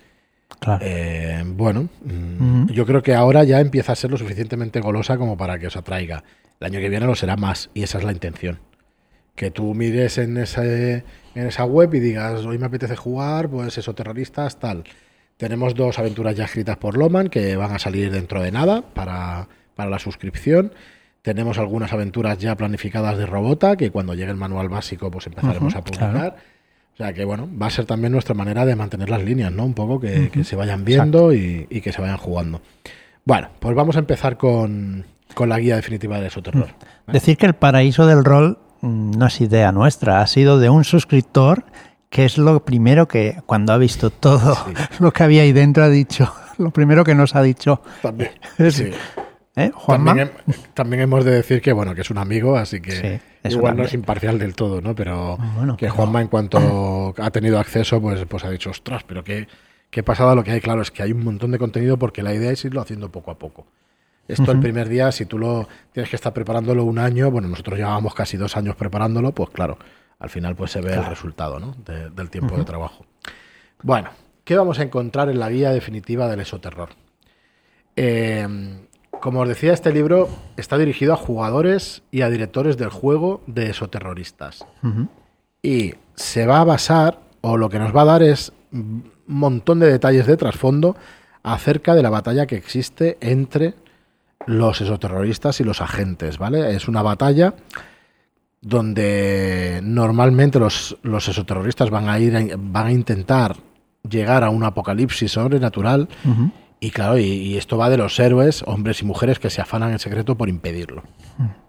Eh, 0.80 1.42
bueno, 1.46 1.88
mm, 2.04 2.68
yo 2.70 2.86
creo 2.86 3.02
que 3.02 3.14
ahora 3.14 3.44
ya 3.44 3.60
empieza 3.60 3.92
a 3.92 3.96
ser 3.96 4.10
lo 4.10 4.16
suficientemente 4.16 4.80
golosa 4.80 5.18
como 5.18 5.36
para 5.36 5.58
que 5.58 5.66
os 5.66 5.76
atraiga. 5.76 6.24
El 6.60 6.66
año 6.66 6.80
que 6.80 6.88
viene 6.88 7.06
lo 7.06 7.14
será 7.14 7.36
más, 7.36 7.70
y 7.74 7.82
esa 7.82 7.98
es 7.98 8.04
la 8.04 8.12
intención. 8.12 8.60
Que 9.34 9.50
tú 9.50 9.74
mires 9.74 10.16
en 10.18 10.36
ese 10.36 11.04
en 11.34 11.46
esa 11.46 11.64
web 11.64 11.92
y 11.94 12.00
digas, 12.00 12.44
hoy 12.44 12.58
me 12.58 12.66
apetece 12.66 12.96
jugar, 12.96 13.48
pues 13.48 13.76
eso, 13.76 13.94
terroristas, 13.94 14.58
tal. 14.58 14.84
Tenemos 15.36 15.74
dos 15.74 15.98
aventuras 15.98 16.36
ya 16.36 16.44
escritas 16.44 16.76
por 16.76 16.96
Loman 16.96 17.28
que 17.28 17.56
van 17.56 17.72
a 17.72 17.78
salir 17.78 18.10
dentro 18.12 18.40
de 18.40 18.52
nada 18.52 18.82
para, 18.82 19.48
la 19.76 19.98
suscripción. 19.98 20.72
Tenemos 21.24 21.58
algunas 21.58 21.92
aventuras 21.92 22.38
ya 22.38 22.54
planificadas 22.54 23.18
de 23.18 23.26
Robota 23.26 23.76
que 23.76 23.90
cuando 23.90 24.14
llegue 24.14 24.30
el 24.30 24.36
manual 24.36 24.68
básico 24.68 25.10
pues 25.10 25.26
empezaremos 25.26 25.74
a 25.74 25.82
publicar. 25.82 26.36
O 26.92 26.96
sea 26.96 27.12
que 27.12 27.24
bueno, 27.24 27.48
va 27.60 27.66
a 27.66 27.70
ser 27.70 27.86
también 27.86 28.12
nuestra 28.12 28.34
manera 28.34 28.64
de 28.64 28.76
mantener 28.76 29.10
las 29.10 29.24
líneas, 29.24 29.50
¿no? 29.50 29.64
Un 29.64 29.74
poco 29.74 29.98
que, 29.98 30.30
se 30.44 30.54
vayan 30.54 30.84
viendo 30.84 31.32
y, 31.32 31.66
que 31.82 31.92
se 31.92 32.00
vayan 32.00 32.18
jugando. 32.18 32.60
Bueno, 33.24 33.48
pues 33.58 33.74
vamos 33.74 33.96
a 33.96 33.98
empezar 34.00 34.36
con, 34.36 35.04
la 35.36 35.58
guía 35.58 35.76
definitiva 35.76 36.20
de 36.20 36.30
Soterror. 36.30 36.68
Decir 37.08 37.36
que 37.36 37.46
el 37.46 37.54
paraíso 37.54 38.06
del 38.06 38.22
rol 38.24 38.58
Mm, 38.84 39.12
no 39.12 39.26
es 39.26 39.40
idea 39.40 39.72
nuestra, 39.72 40.20
ha 40.20 40.26
sido 40.26 40.58
de 40.58 40.68
un 40.68 40.84
suscriptor 40.84 41.64
que 42.10 42.26
es 42.26 42.36
lo 42.36 42.66
primero 42.66 43.08
que, 43.08 43.38
cuando 43.46 43.72
ha 43.72 43.78
visto 43.78 44.10
todo 44.10 44.58
lo 45.00 45.10
que 45.10 45.22
había 45.22 45.40
ahí 45.40 45.52
dentro, 45.52 45.84
ha 45.84 45.88
dicho, 45.88 46.30
lo 46.58 46.70
primero 46.70 47.02
que 47.02 47.14
nos 47.14 47.34
ha 47.34 47.42
dicho. 47.42 47.80
También. 48.02 48.32
¿Eh? 49.56 49.70
También, 50.74 51.02
hemos 51.02 51.24
de 51.24 51.30
decir 51.30 51.62
que, 51.62 51.72
bueno, 51.72 51.94
que 51.94 52.00
es 52.00 52.10
un 52.10 52.18
amigo, 52.18 52.56
así 52.56 52.80
que 52.80 53.20
igual 53.44 53.76
no 53.76 53.84
es 53.84 53.94
imparcial 53.94 54.38
del 54.38 54.56
todo, 54.56 54.80
¿no? 54.80 54.96
Pero 54.96 55.38
que 55.78 55.88
Juanma, 55.88 56.20
en 56.20 56.28
cuanto 56.28 57.14
ha 57.18 57.30
tenido 57.30 57.60
acceso, 57.60 58.00
pues, 58.00 58.24
pues 58.26 58.44
ha 58.44 58.50
dicho, 58.50 58.70
ostras, 58.70 59.04
pero 59.06 59.22
qué, 59.22 59.46
qué 59.90 60.02
pasada 60.02 60.34
lo 60.34 60.42
que 60.42 60.50
hay. 60.50 60.60
Claro, 60.60 60.82
es 60.82 60.90
que 60.90 61.04
hay 61.04 61.12
un 61.12 61.22
montón 61.22 61.52
de 61.52 61.58
contenido 61.58 61.96
porque 61.98 62.22
la 62.22 62.34
idea 62.34 62.50
es 62.50 62.64
irlo 62.64 62.80
haciendo 62.80 63.12
poco 63.12 63.30
a 63.30 63.38
poco. 63.38 63.66
Esto 64.26 64.52
el 64.52 64.60
primer 64.60 64.88
día, 64.88 65.12
si 65.12 65.26
tú 65.26 65.38
lo 65.38 65.68
tienes 65.92 66.08
que 66.08 66.16
estar 66.16 66.32
preparándolo 66.32 66.84
un 66.84 66.98
año, 66.98 67.30
bueno, 67.30 67.46
nosotros 67.46 67.78
llevábamos 67.78 68.14
casi 68.14 68.38
dos 68.38 68.56
años 68.56 68.74
preparándolo, 68.74 69.32
pues 69.32 69.50
claro, 69.50 69.78
al 70.18 70.30
final 70.30 70.56
pues 70.56 70.70
se 70.70 70.80
ve 70.80 70.94
el 70.94 71.04
resultado 71.04 71.60
¿no? 71.60 71.76
del 71.84 72.30
tiempo 72.30 72.56
de 72.56 72.64
trabajo. 72.64 73.04
Bueno, 73.82 74.08
¿qué 74.42 74.56
vamos 74.56 74.78
a 74.78 74.82
encontrar 74.82 75.28
en 75.28 75.38
la 75.38 75.50
guía 75.50 75.72
definitiva 75.72 76.26
del 76.26 76.40
esoterror? 76.40 76.88
Eh, 77.96 78.48
como 79.20 79.40
os 79.40 79.48
decía, 79.48 79.72
este 79.72 79.92
libro 79.92 80.28
está 80.56 80.76
dirigido 80.78 81.12
a 81.14 81.16
jugadores 81.16 82.02
y 82.10 82.22
a 82.22 82.30
directores 82.30 82.76
del 82.76 82.90
juego 82.90 83.40
de 83.46 83.70
esoterroristas. 83.70 84.64
Y 85.62 85.94
se 86.14 86.46
va 86.46 86.60
a 86.60 86.64
basar, 86.64 87.20
o 87.40 87.56
lo 87.56 87.68
que 87.70 87.78
nos 87.78 87.94
va 87.96 88.02
a 88.02 88.06
dar 88.06 88.22
es 88.22 88.52
un 88.72 89.10
montón 89.26 89.80
de 89.80 89.90
detalles 89.90 90.26
de 90.26 90.36
trasfondo 90.36 90.96
acerca 91.42 91.94
de 91.94 92.02
la 92.02 92.10
batalla 92.10 92.46
que 92.46 92.56
existe 92.56 93.16
entre 93.20 93.74
los 94.46 94.80
exoterroristas 94.80 95.60
y 95.60 95.64
los 95.64 95.80
agentes, 95.80 96.36
¿vale? 96.38 96.74
Es 96.74 96.86
una 96.88 97.00
batalla 97.02 97.54
donde 98.60 99.80
normalmente 99.82 100.58
los, 100.58 100.96
los 101.02 101.28
exoterroristas 101.28 101.90
van 101.90 102.08
a 102.08 102.18
ir 102.18 102.36
a- 102.36 102.44
van 102.58 102.86
a 102.86 102.92
intentar 102.92 103.56
llegar 104.08 104.44
a 104.44 104.50
un 104.50 104.64
apocalipsis 104.64 105.32
sobrenatural. 105.32 106.08
Y 106.80 106.90
claro, 106.90 107.18
y, 107.18 107.24
y 107.24 107.56
esto 107.56 107.78
va 107.78 107.88
de 107.90 107.96
los 107.96 108.18
héroes, 108.20 108.62
hombres 108.66 109.00
y 109.02 109.04
mujeres 109.04 109.38
que 109.38 109.50
se 109.50 109.60
afanan 109.60 109.92
en 109.92 109.98
secreto 109.98 110.36
por 110.36 110.48
impedirlo. 110.48 111.02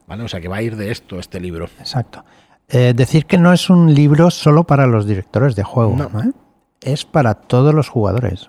¿Vale? 0.07 0.23
O 0.23 0.27
sea 0.27 0.39
que 0.41 0.47
va 0.47 0.57
a 0.57 0.61
ir 0.61 0.75
de 0.75 0.91
esto 0.91 1.19
este 1.19 1.39
libro. 1.39 1.65
Exacto. 1.79 2.23
Eh, 2.67 2.93
decir 2.95 3.25
que 3.25 3.37
no 3.37 3.53
es 3.53 3.69
un 3.69 3.93
libro 3.93 4.29
solo 4.31 4.63
para 4.63 4.87
los 4.87 5.05
directores 5.07 5.55
de 5.55 5.63
juego, 5.63 5.95
No. 5.95 6.05
¿eh? 6.21 6.31
es 6.81 7.05
para 7.05 7.33
todos 7.35 7.73
los 7.73 7.89
jugadores. 7.89 8.47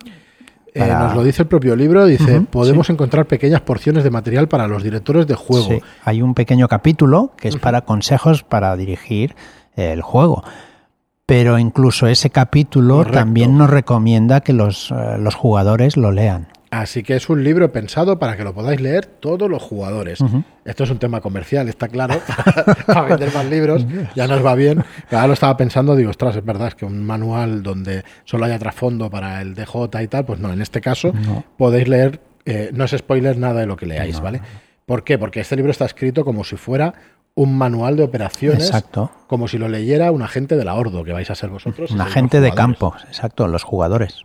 Eh, 0.75 0.87
nos 0.87 1.15
lo 1.15 1.25
dice 1.25 1.43
el 1.43 1.49
propio 1.49 1.75
libro, 1.75 2.05
dice, 2.05 2.43
podemos 2.43 2.91
encontrar 2.91 3.25
pequeñas 3.27 3.63
porciones 3.63 4.05
de 4.05 4.11
material 4.11 4.47
para 4.47 4.69
los 4.69 4.83
directores 4.83 5.27
de 5.27 5.35
juego. 5.35 5.69
Sí, 5.69 5.81
hay 6.05 6.21
un 6.21 6.35
pequeño 6.35 6.69
capítulo 6.69 7.33
que 7.39 7.49
es 7.49 7.57
para 7.57 7.83
consejos 7.87 8.43
para 8.43 8.77
dirigir 8.77 9.35
el 9.75 10.03
juego. 10.03 10.45
Pero 11.27 11.59
incluso 11.59 12.07
ese 12.07 12.31
capítulo 12.31 12.99
Correcto. 12.99 13.19
también 13.19 13.59
nos 13.59 13.69
recomienda 13.69 14.41
que 14.43 14.53
los, 14.53 14.93
eh, 14.93 15.19
los 15.19 15.35
jugadores 15.35 15.97
lo 15.97 16.13
lean. 16.13 16.47
Así 16.71 17.03
que 17.03 17.15
es 17.17 17.29
un 17.29 17.43
libro 17.43 17.73
pensado 17.73 18.19
para 18.19 18.37
que 18.37 18.45
lo 18.45 18.53
podáis 18.55 18.81
leer 18.81 19.07
todos 19.07 19.49
los 19.49 19.63
jugadores. 19.63 20.19
Esto 20.65 20.85
es 20.85 20.91
un 20.91 20.99
tema 20.99 21.21
comercial, 21.21 21.69
está 21.69 21.89
claro, 21.89 22.21
para 22.87 23.03
vender 23.03 23.33
más 23.33 23.47
libros, 23.47 23.87
ya 24.15 24.27
nos 24.27 24.45
va 24.45 24.55
bien. 24.55 24.85
Pero 25.09 25.19
ahora 25.19 25.29
lo 25.29 25.33
estaba 25.35 25.57
pensando, 25.57 25.97
digo, 25.97 26.11
ostras, 26.11 26.37
es 26.37 26.45
verdad, 26.45 26.69
es 26.69 26.75
que 26.75 26.85
un 26.85 27.05
manual 27.07 27.63
donde 27.63 28.05
solo 28.25 28.45
haya 28.45 28.59
trasfondo 28.59 29.11
para 29.11 29.41
el 29.43 29.55
DJ 29.55 30.03
y 30.03 30.09
tal, 30.09 30.25
pues 30.27 30.39
no, 30.41 30.53
en 30.53 30.61
este 30.61 30.81
caso 30.81 31.13
No. 31.13 31.45
podéis 31.57 31.89
leer, 31.89 32.21
eh, 32.45 32.71
no 32.75 32.85
es 32.85 32.91
spoiler 32.93 33.39
nada 33.39 33.61
de 33.61 33.67
lo 33.67 33.77
que 33.77 33.87
leáis, 33.87 34.17
No, 34.17 34.23
¿vale? 34.23 34.41
¿Por 34.85 35.03
qué? 35.03 35.19
Porque 35.19 35.41
este 35.41 35.57
libro 35.57 35.71
está 35.73 35.85
escrito 35.87 36.25
como 36.25 36.45
si 36.45 36.57
fuera 36.57 36.95
un 37.37 37.57
manual 37.57 37.97
de 37.97 38.03
operaciones, 38.03 38.65
Exacto. 38.65 39.13
como 39.27 39.47
si 39.47 39.59
lo 39.59 39.69
leyera 39.69 40.11
un 40.11 40.23
agente 40.23 40.57
de 40.57 40.65
la 40.65 40.75
Ordo, 40.75 41.05
que 41.05 41.13
vais 41.13 41.31
a 41.31 41.35
ser 41.35 41.51
vosotros. 41.51 41.91
Un 41.91 42.01
agente 42.01 42.41
de 42.41 42.51
campo, 42.51 42.97
exacto, 43.07 43.47
los 43.47 43.63
jugadores. 43.63 44.25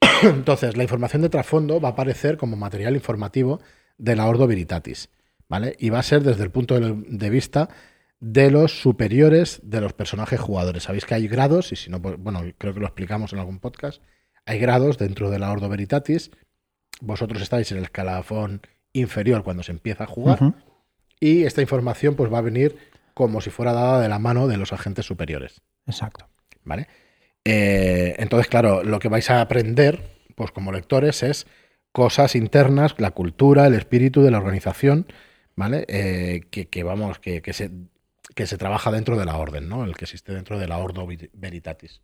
Entonces, 0.22 0.76
la 0.76 0.82
información 0.82 1.22
de 1.22 1.30
trasfondo 1.30 1.80
va 1.80 1.88
a 1.88 1.92
aparecer 1.92 2.36
como 2.36 2.56
material 2.56 2.94
informativo 2.94 3.60
de 3.96 4.14
la 4.14 4.26
Ordo 4.26 4.46
Veritatis, 4.46 5.08
¿vale? 5.48 5.74
Y 5.78 5.88
va 5.88 6.00
a 6.00 6.02
ser 6.02 6.22
desde 6.22 6.44
el 6.44 6.50
punto 6.50 6.78
de, 6.78 7.30
vista 7.30 7.70
de 8.20 8.50
los 8.50 8.82
superiores 8.82 9.60
de 9.64 9.80
los 9.80 9.94
personajes 9.94 10.38
jugadores. 10.38 10.82
Sabéis 10.82 11.06
que 11.06 11.14
hay 11.14 11.28
grados, 11.28 11.72
y 11.72 11.76
si 11.76 11.88
no, 11.88 12.00
pues, 12.00 12.16
bueno, 12.18 12.42
creo 12.58 12.74
que 12.74 12.80
lo 12.80 12.86
explicamos 12.86 13.32
en 13.32 13.38
algún 13.38 13.58
podcast, 13.58 14.02
hay 14.44 14.58
grados 14.58 14.98
dentro 14.98 15.30
de 15.30 15.38
la 15.38 15.50
Ordo 15.50 15.70
Veritatis. 15.70 16.30
Vosotros 17.00 17.40
estáis 17.40 17.72
en 17.72 17.78
el 17.78 17.84
escalafón 17.84 18.60
inferior 18.92 19.42
cuando 19.44 19.62
se 19.62 19.72
empieza 19.72 20.04
a 20.04 20.08
jugar. 20.08 20.54
Y 21.20 21.44
esta 21.44 21.60
información 21.62 22.14
pues 22.14 22.32
va 22.32 22.38
a 22.38 22.42
venir 22.42 22.76
como 23.14 23.40
si 23.40 23.50
fuera 23.50 23.72
dada 23.72 24.00
de 24.00 24.08
la 24.08 24.18
mano 24.18 24.48
de 24.48 24.56
los 24.56 24.72
agentes 24.72 25.06
superiores. 25.06 25.62
Exacto. 25.86 26.28
¿vale? 26.64 26.88
Eh, 27.44 28.14
entonces, 28.18 28.48
claro, 28.48 28.82
lo 28.82 28.98
que 28.98 29.08
vais 29.08 29.30
a 29.30 29.40
aprender, 29.40 30.02
pues 30.34 30.50
como 30.50 30.72
lectores, 30.72 31.22
es 31.22 31.46
cosas 31.92 32.34
internas, 32.34 32.94
la 32.98 33.12
cultura, 33.12 33.66
el 33.66 33.74
espíritu 33.74 34.22
de 34.22 34.30
la 34.30 34.38
organización, 34.38 35.06
¿vale? 35.54 35.84
Eh, 35.88 36.42
que, 36.50 36.68
que, 36.68 36.82
vamos, 36.82 37.18
que, 37.20 37.40
que 37.42 37.52
se, 37.52 37.70
que 38.34 38.46
se 38.46 38.58
trabaja 38.58 38.90
dentro 38.90 39.16
de 39.16 39.26
la 39.26 39.36
orden, 39.36 39.68
¿no? 39.68 39.84
El 39.84 39.94
que 39.94 40.06
existe 40.06 40.32
dentro 40.34 40.58
de 40.58 40.66
la 40.66 40.78
Ordo 40.78 41.06
Ver- 41.06 41.30
Veritatis. 41.34 42.00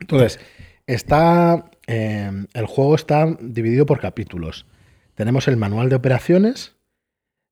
Entonces, 0.00 0.38
está. 0.86 1.70
eh, 1.86 2.30
el 2.52 2.66
juego 2.66 2.94
está 2.94 3.26
dividido 3.40 3.86
por 3.86 4.00
capítulos. 4.00 4.66
Tenemos 5.14 5.48
el 5.48 5.56
manual 5.56 5.88
de 5.88 5.96
operaciones, 5.96 6.75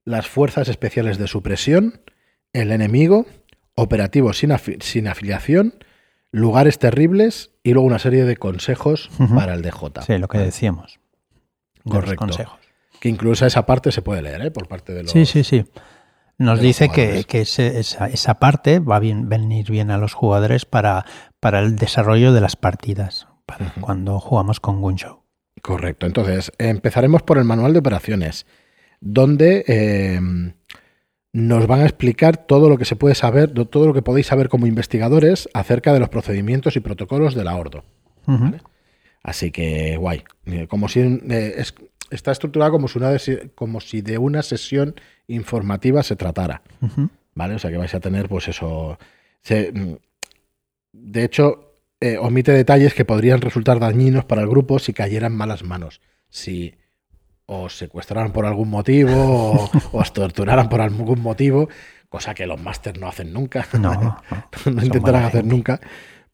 las 0.04 0.26
fuerzas 0.28 0.68
especiales 0.68 1.18
de 1.18 1.26
supresión, 1.26 2.00
el 2.52 2.70
enemigo, 2.73 3.26
operativos 3.75 4.38
sin, 4.38 4.50
afi- 4.50 4.80
sin 4.82 5.08
afiliación, 5.08 5.75
lugares 6.30 6.78
terribles 6.78 7.50
y 7.62 7.73
luego 7.73 7.87
una 7.87 7.99
serie 7.99 8.25
de 8.25 8.37
consejos 8.37 9.11
para 9.34 9.54
el 9.54 9.62
DJ. 9.62 10.02
Sí, 10.06 10.18
lo 10.18 10.28
que 10.28 10.38
decíamos. 10.38 11.00
los 11.84 11.94
Correcto. 11.94 12.16
consejos. 12.16 12.58
Que 13.00 13.08
incluso 13.08 13.44
esa 13.46 13.66
parte 13.66 13.92
se 13.92 14.02
puede 14.02 14.23
leer 14.23 14.42
¿eh? 14.46 14.50
por 14.50 14.66
parte 14.68 14.92
de 14.94 15.02
los. 15.02 15.12
Sí, 15.12 15.26
sí, 15.26 15.44
sí. 15.44 15.64
Nos 16.38 16.58
dice 16.61 16.88
que, 16.88 17.25
que 17.25 17.42
ese- 17.42 17.78
esa, 17.78 18.06
esa 18.08 18.34
parte 18.40 18.80
va 18.80 18.96
a 18.96 19.00
bien, 19.00 19.28
venir 19.28 19.70
bien 19.70 19.90
a 19.90 19.99
los 19.99 20.14
jugadores 20.14 20.64
para, 20.64 21.04
para 21.40 21.61
el 21.61 21.76
desarrollo 21.76 22.32
de 22.32 22.40
las 22.40 22.56
partidas, 22.56 23.28
para 23.46 23.73
cuando 23.80 24.18
jugamos 24.18 24.58
con 24.58 24.80
Gunshow. 24.80 25.23
Correcto. 25.62 26.06
Entonces, 26.06 26.50
empezaremos 26.58 27.23
por 27.23 27.38
el 27.38 27.44
manual 27.44 27.73
de 27.73 27.78
operaciones, 27.78 28.46
donde 29.06 29.64
eh, 29.68 30.18
nos 31.32 31.66
van 31.66 31.80
a 31.80 31.84
explicar 31.84 32.38
todo 32.38 32.68
lo 32.70 32.78
que 32.78 32.84
se 32.87 32.96
puede 32.96 33.14
saber, 33.14 33.52
todo 33.52 33.87
lo 33.87 33.92
que 33.92 34.00
podéis 34.02 34.26
saber 34.28 34.49
como 34.49 34.66
investigadores 34.66 35.49
acerca 35.52 35.92
de 35.92 36.00
los 36.00 36.08
procedimientos 36.08 36.76
y 36.76 36.80
protocolos 36.80 37.34
de 37.34 37.44
la 37.44 37.54
Ordo. 37.56 37.84
Ujú. 38.26 38.44
Vale. 38.44 38.61
Así 39.23 39.50
que 39.50 39.96
guay. 39.99 40.25
Eh, 40.46 40.66
Como 40.68 40.88
si 40.88 41.00
eh, 41.00 41.54
es- 41.58 41.75
está 42.11 42.32
estructurado 42.32 42.73
como 42.73 42.88
si, 42.88 42.99
una 42.99 43.11
de, 43.11 43.50
como 43.54 43.80
si 43.80 44.00
de 44.00 44.16
una 44.18 44.42
sesión 44.42 44.94
informativa 45.26 46.02
se 46.02 46.16
tratara. 46.16 46.62
¿Vale? 47.34 47.54
O 47.54 47.58
sea 47.58 47.70
que 47.70 47.76
vais 47.78 47.94
a 47.94 48.00
tener, 48.00 48.28
pues 48.28 48.49
eso. 48.49 48.99
se- 49.42 49.73
mm, 49.73 49.96
de 50.92 51.25
hecho, 51.25 51.73
eh, 52.00 52.16
omite 52.18 52.52
detalles 52.52 52.94
que 52.94 53.04
podrían 53.04 53.40
resultar 53.40 53.80
dañinos 53.80 54.25
para 54.25 54.42
el 54.42 54.49
grupo 54.49 54.78
si 54.78 54.92
cayeran 54.92 55.34
malas 55.37 55.62
manos. 55.64 56.00
Si 56.30 56.75
os 57.47 57.77
secuestraran 57.77 58.33
por 58.33 58.47
algún 58.47 58.71
motivo 58.71 59.13
o 59.13 59.71
os 59.93 60.13
torturaran 60.13 60.69
por 60.69 60.81
algún 60.81 61.21
motivo, 61.21 61.69
cosa 62.09 62.35
que 62.35 62.47
los 62.47 62.61
másters 62.61 62.99
no 62.99 63.09
hacen 63.09 63.33
nunca. 63.33 63.67
No, 63.79 63.95
no. 63.95 64.19
intentarán 64.83 65.25
hacer 65.25 65.41
gente. 65.43 65.55
nunca. 65.55 65.81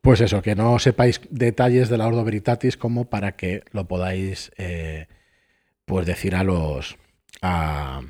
Pues 0.00 0.21
eso, 0.23 0.40
que 0.40 0.55
no 0.55 0.79
sepáis 0.79 1.21
detalles 1.31 1.88
de 1.90 1.99
la 1.99 2.07
Ordo 2.07 2.25
Veritatis 2.25 2.76
como 2.76 3.11
para 3.11 3.33
que 3.33 3.64
lo 3.73 3.87
podáis 3.87 4.50
eh, 4.57 5.09
pues 5.85 6.07
decir 6.07 6.35
a 6.35 6.43
los 6.43 6.97
a, 7.43 8.00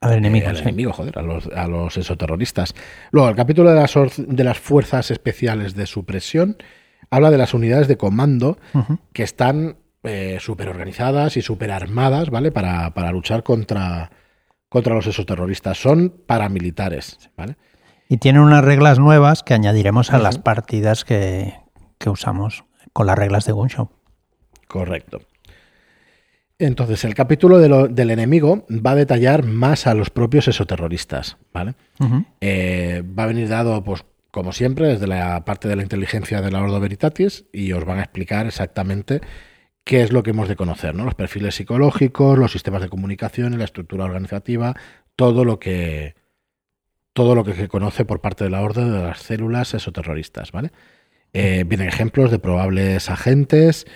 A 0.00 0.08
ver, 0.08 0.14
eh, 0.14 0.18
enemigos. 0.18 0.48
al 0.48 0.56
sí. 0.56 0.62
enemigo, 0.62 0.92
joder, 0.92 1.18
a 1.18 1.22
los, 1.22 1.48
a 1.48 1.66
los 1.68 1.96
exoterroristas. 1.98 2.74
Luego, 3.10 3.28
el 3.28 3.36
capítulo 3.36 3.70
de 3.70 3.76
las, 3.80 3.94
de 4.16 4.44
las 4.44 4.58
fuerzas 4.58 5.10
especiales 5.10 5.74
de 5.74 5.86
supresión 5.86 6.56
habla 7.10 7.30
de 7.30 7.38
las 7.38 7.52
unidades 7.52 7.88
de 7.88 7.98
comando 7.98 8.56
que 9.12 9.22
están 9.22 9.76
eh, 10.02 10.38
súper 10.40 10.68
organizadas 10.68 11.36
y 11.36 11.42
súper 11.42 11.70
armadas, 11.70 12.30
¿vale? 12.30 12.50
Para, 12.52 12.92
para 12.94 13.12
luchar 13.12 13.42
contra, 13.42 14.10
contra 14.68 14.94
los 14.94 15.06
exoterroristas. 15.06 15.78
Son 15.80 16.10
paramilitares, 16.26 17.30
¿vale? 17.36 17.56
Y 18.08 18.18
tienen 18.18 18.42
unas 18.42 18.64
reglas 18.64 18.98
nuevas 18.98 19.42
que 19.42 19.54
añadiremos 19.54 20.12
a 20.12 20.18
las 20.18 20.38
partidas 20.38 21.04
que, 21.04 21.54
que 21.98 22.10
usamos 22.10 22.64
con 22.92 23.06
las 23.06 23.16
reglas 23.18 23.46
de 23.46 23.52
Gunshow. 23.52 23.90
Correcto. 24.68 25.20
Entonces, 26.58 27.04
el 27.04 27.14
capítulo 27.14 27.58
de 27.58 27.68
lo- 27.68 27.88
del 27.88 28.10
enemigo 28.10 28.66
va 28.70 28.92
a 28.92 28.94
detallar 28.96 29.44
más 29.44 29.86
a 29.86 29.94
los 29.94 30.10
propios 30.10 30.46
exoterroristas, 30.46 31.36
¿vale? 31.52 31.74
Eh, 32.40 33.02
va 33.18 33.24
a 33.24 33.26
venir 33.26 33.48
dado, 33.48 33.82
pues, 33.82 34.04
como 34.30 34.52
siempre, 34.52 34.86
desde 34.86 35.06
la 35.06 35.44
parte 35.44 35.66
de 35.68 35.76
la 35.76 35.82
inteligencia 35.82 36.40
de 36.40 36.50
la 36.52 36.62
Ordo 36.62 36.78
Veritatis 36.80 37.46
y 37.52 37.72
os 37.72 37.84
van 37.84 37.98
a 37.98 38.02
explicar 38.02 38.46
exactamente 38.46 39.20
qué 39.84 40.02
es 40.02 40.12
lo 40.12 40.22
que 40.22 40.30
hemos 40.30 40.48
de 40.48 40.56
conocer, 40.56 40.94
¿no? 40.94 41.04
Los 41.04 41.14
perfiles 41.14 41.54
psicológicos, 41.54 42.38
los 42.38 42.52
sistemas 42.52 42.82
de 42.82 42.88
comunicación, 42.88 43.56
la 43.58 43.64
estructura 43.64 44.04
organizativa, 44.04 44.74
todo 45.16 45.44
lo 45.44 45.58
que 45.58 46.14
todo 47.14 47.34
lo 47.34 47.44
que 47.44 47.52
se 47.54 47.68
conoce 47.68 48.04
por 48.06 48.20
parte 48.22 48.44
de 48.44 48.50
la 48.50 48.62
Orden 48.62 48.90
de 48.90 49.02
las 49.02 49.18
células 49.20 49.74
exoterroristas, 49.74 50.50
¿vale? 50.50 50.70
Eh, 51.34 51.64
vienen 51.66 51.88
ejemplos 51.88 52.30
de 52.30 52.38
probables 52.38 53.10
agentes 53.10 53.86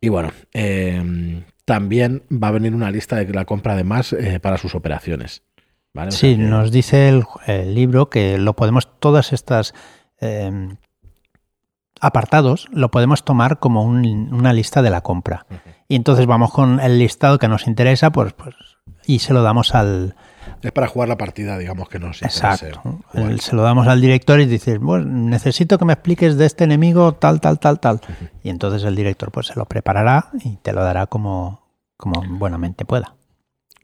y 0.00 0.08
bueno, 0.10 0.32
eh, 0.52 1.42
también 1.64 2.22
va 2.32 2.48
a 2.48 2.52
venir 2.52 2.74
una 2.74 2.90
lista 2.90 3.16
de 3.16 3.32
la 3.32 3.44
compra 3.46 3.74
de 3.76 3.84
más 3.84 4.12
eh, 4.12 4.38
para 4.40 4.58
sus 4.58 4.74
operaciones. 4.74 5.42
¿vale? 5.94 6.08
O 6.08 6.12
sea 6.12 6.30
Sí, 6.30 6.36
que- 6.36 6.42
nos 6.42 6.70
dice 6.70 7.08
el, 7.08 7.24
el 7.46 7.74
libro 7.74 8.10
que 8.10 8.38
lo 8.38 8.54
podemos, 8.54 8.98
todas 9.00 9.32
estas 9.32 9.72
eh, 10.20 10.76
apartados, 12.00 12.68
lo 12.72 12.90
podemos 12.90 13.24
tomar 13.24 13.58
como 13.58 13.82
un- 13.82 14.32
una 14.32 14.52
lista 14.52 14.82
de 14.82 14.90
la 14.90 15.00
compra. 15.00 15.46
Y 15.88 15.96
entonces 15.96 16.26
vamos 16.26 16.52
con 16.52 16.80
el 16.80 16.98
listado 16.98 17.38
que 17.38 17.48
nos 17.48 17.66
interesa, 17.66 18.10
pues, 18.10 18.32
pues 18.34 18.54
y 19.06 19.20
se 19.20 19.32
lo 19.32 19.42
damos 19.42 19.74
al 19.74 20.14
Es 20.62 20.72
para 20.72 20.86
jugar 20.88 21.08
la 21.08 21.16
partida, 21.16 21.56
digamos 21.58 21.88
que 21.88 21.98
no 21.98 22.12
se 22.12 22.24
exacto. 22.24 23.00
El- 23.14 23.40
se 23.40 23.54
lo 23.54 23.62
damos 23.62 23.86
al 23.86 24.00
director 24.00 24.40
y 24.40 24.46
dices, 24.46 24.78
bueno, 24.80 25.04
necesito 25.06 25.78
que 25.78 25.84
me 25.84 25.92
expliques 25.92 26.36
de 26.36 26.46
este 26.46 26.64
enemigo 26.64 27.12
tal, 27.14 27.40
tal, 27.40 27.58
tal, 27.58 27.78
tal. 27.80 28.00
Y 28.42 28.50
entonces 28.50 28.82
el 28.84 28.96
director 28.96 29.30
pues 29.30 29.46
se 29.48 29.54
lo 29.56 29.66
preparará 29.66 30.28
y 30.44 30.56
te 30.56 30.72
lo 30.72 30.82
dará 30.82 31.06
como, 31.06 31.62
como 31.96 32.22
buenamente 32.38 32.84
pueda. 32.84 33.14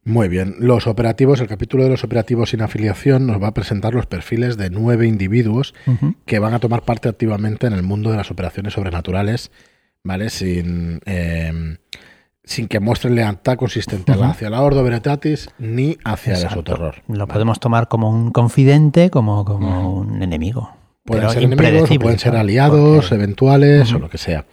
Muy 0.04 0.28
bien. 0.28 0.56
Los 0.58 0.86
operativos, 0.86 1.40
el 1.40 1.46
capítulo 1.48 1.84
de 1.84 1.90
los 1.90 2.04
operativos 2.04 2.50
sin 2.50 2.60
afiliación 2.60 3.26
nos 3.26 3.42
va 3.42 3.48
a 3.48 3.54
presentar 3.54 3.94
los 3.94 4.06
perfiles 4.06 4.56
de 4.58 4.68
nueve 4.70 5.06
individuos 5.06 5.74
que 6.26 6.38
van 6.38 6.52
a 6.54 6.58
tomar 6.58 6.82
parte 6.82 7.08
activamente 7.08 7.66
en 7.66 7.72
el 7.72 7.82
mundo 7.82 8.10
de 8.10 8.18
las 8.18 8.30
operaciones 8.30 8.74
sobrenaturales, 8.74 9.50
¿vale? 10.02 10.28
Sin, 10.28 11.00
eh, 11.06 11.78
sin 12.44 12.68
que 12.68 12.80
muestren 12.80 13.14
lealtad 13.14 13.56
consistente 13.56 14.12
hacia 14.12 14.50
la 14.50 14.60
Ordo 14.60 14.82
Veritatis 14.84 15.48
ni 15.58 15.96
hacia 16.04 16.34
el 16.34 16.42
Exacto. 16.42 16.60
Esoterror. 16.60 16.96
Lo 17.08 17.20
¿vale? 17.20 17.32
podemos 17.32 17.58
tomar 17.58 17.88
como 17.88 18.10
un 18.10 18.30
confidente, 18.30 19.08
como, 19.08 19.46
como 19.46 19.98
un 20.00 20.22
enemigo. 20.22 20.70
Pueden 21.06 21.30
ser 21.30 21.42
enemigos, 21.44 21.90
o 21.90 21.98
pueden 21.98 22.18
ser 22.18 22.36
aliados, 22.36 23.00
Porque- 23.06 23.14
eventuales 23.14 23.92
o 23.92 23.98
lo 23.98 24.08
que 24.10 24.18
sea. 24.18 24.44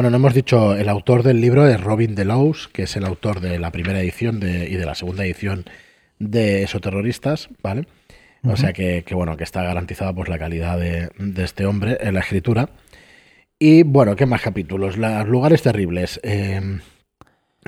Bueno, 0.00 0.08
no 0.12 0.16
hemos 0.16 0.32
dicho, 0.32 0.74
el 0.76 0.88
autor 0.88 1.22
del 1.22 1.42
libro 1.42 1.68
es 1.68 1.78
Robin 1.78 2.14
Delos, 2.14 2.68
que 2.72 2.84
es 2.84 2.96
el 2.96 3.04
autor 3.04 3.40
de 3.40 3.58
la 3.58 3.70
primera 3.70 4.00
edición 4.00 4.40
de- 4.40 4.66
y 4.66 4.76
de 4.76 4.86
la 4.86 4.94
segunda 4.94 5.26
edición 5.26 5.66
de 6.18 6.62
Esoterroristas, 6.62 7.50
¿vale? 7.62 7.86
O 8.44 8.56
sea 8.56 8.72
que, 8.72 9.04
que, 9.04 9.14
bueno, 9.14 9.36
que 9.36 9.44
está 9.44 9.62
garantizada 9.62 10.14
pues 10.14 10.30
la 10.30 10.38
calidad 10.38 10.78
de, 10.78 11.10
de 11.18 11.44
este 11.44 11.66
hombre 11.66 11.98
en 12.00 12.14
la 12.14 12.20
escritura. 12.20 12.70
Y 13.58 13.82
bueno, 13.82 14.16
¿qué 14.16 14.24
más 14.24 14.40
capítulos? 14.40 14.96
Los 14.96 15.28
lugares 15.28 15.60
terribles. 15.60 16.18
Eh, 16.22 16.78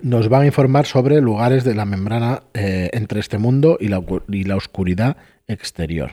nos 0.02 0.30
van 0.30 0.40
a 0.40 0.46
informar 0.46 0.86
sobre 0.86 1.20
lugares 1.20 1.64
de 1.64 1.74
la 1.74 1.84
membrana 1.84 2.44
eh, 2.54 2.88
entre 2.94 3.20
este 3.20 3.36
mundo 3.36 3.76
y 3.78 3.88
la, 3.88 3.98
ocu- 4.00 4.22
y 4.32 4.44
la 4.44 4.56
oscuridad 4.56 5.18
exterior. 5.48 6.12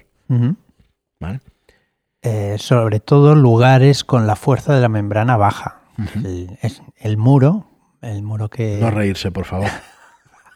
Eh, 2.21 2.57
sobre 2.57 2.99
todo 2.99 3.35
lugares 3.35 4.03
con 4.03 4.27
la 4.27 4.35
fuerza 4.35 4.75
de 4.75 4.81
la 4.81 4.89
membrana 4.89 5.37
baja. 5.37 5.78
El, 6.15 6.57
es- 6.61 6.81
el 6.97 7.17
muro, 7.17 7.67
el 8.01 8.21
muro 8.23 8.49
que... 8.49 8.77
No 8.79 8.91
reírse, 8.91 9.31
por 9.31 9.45
favor. 9.45 9.69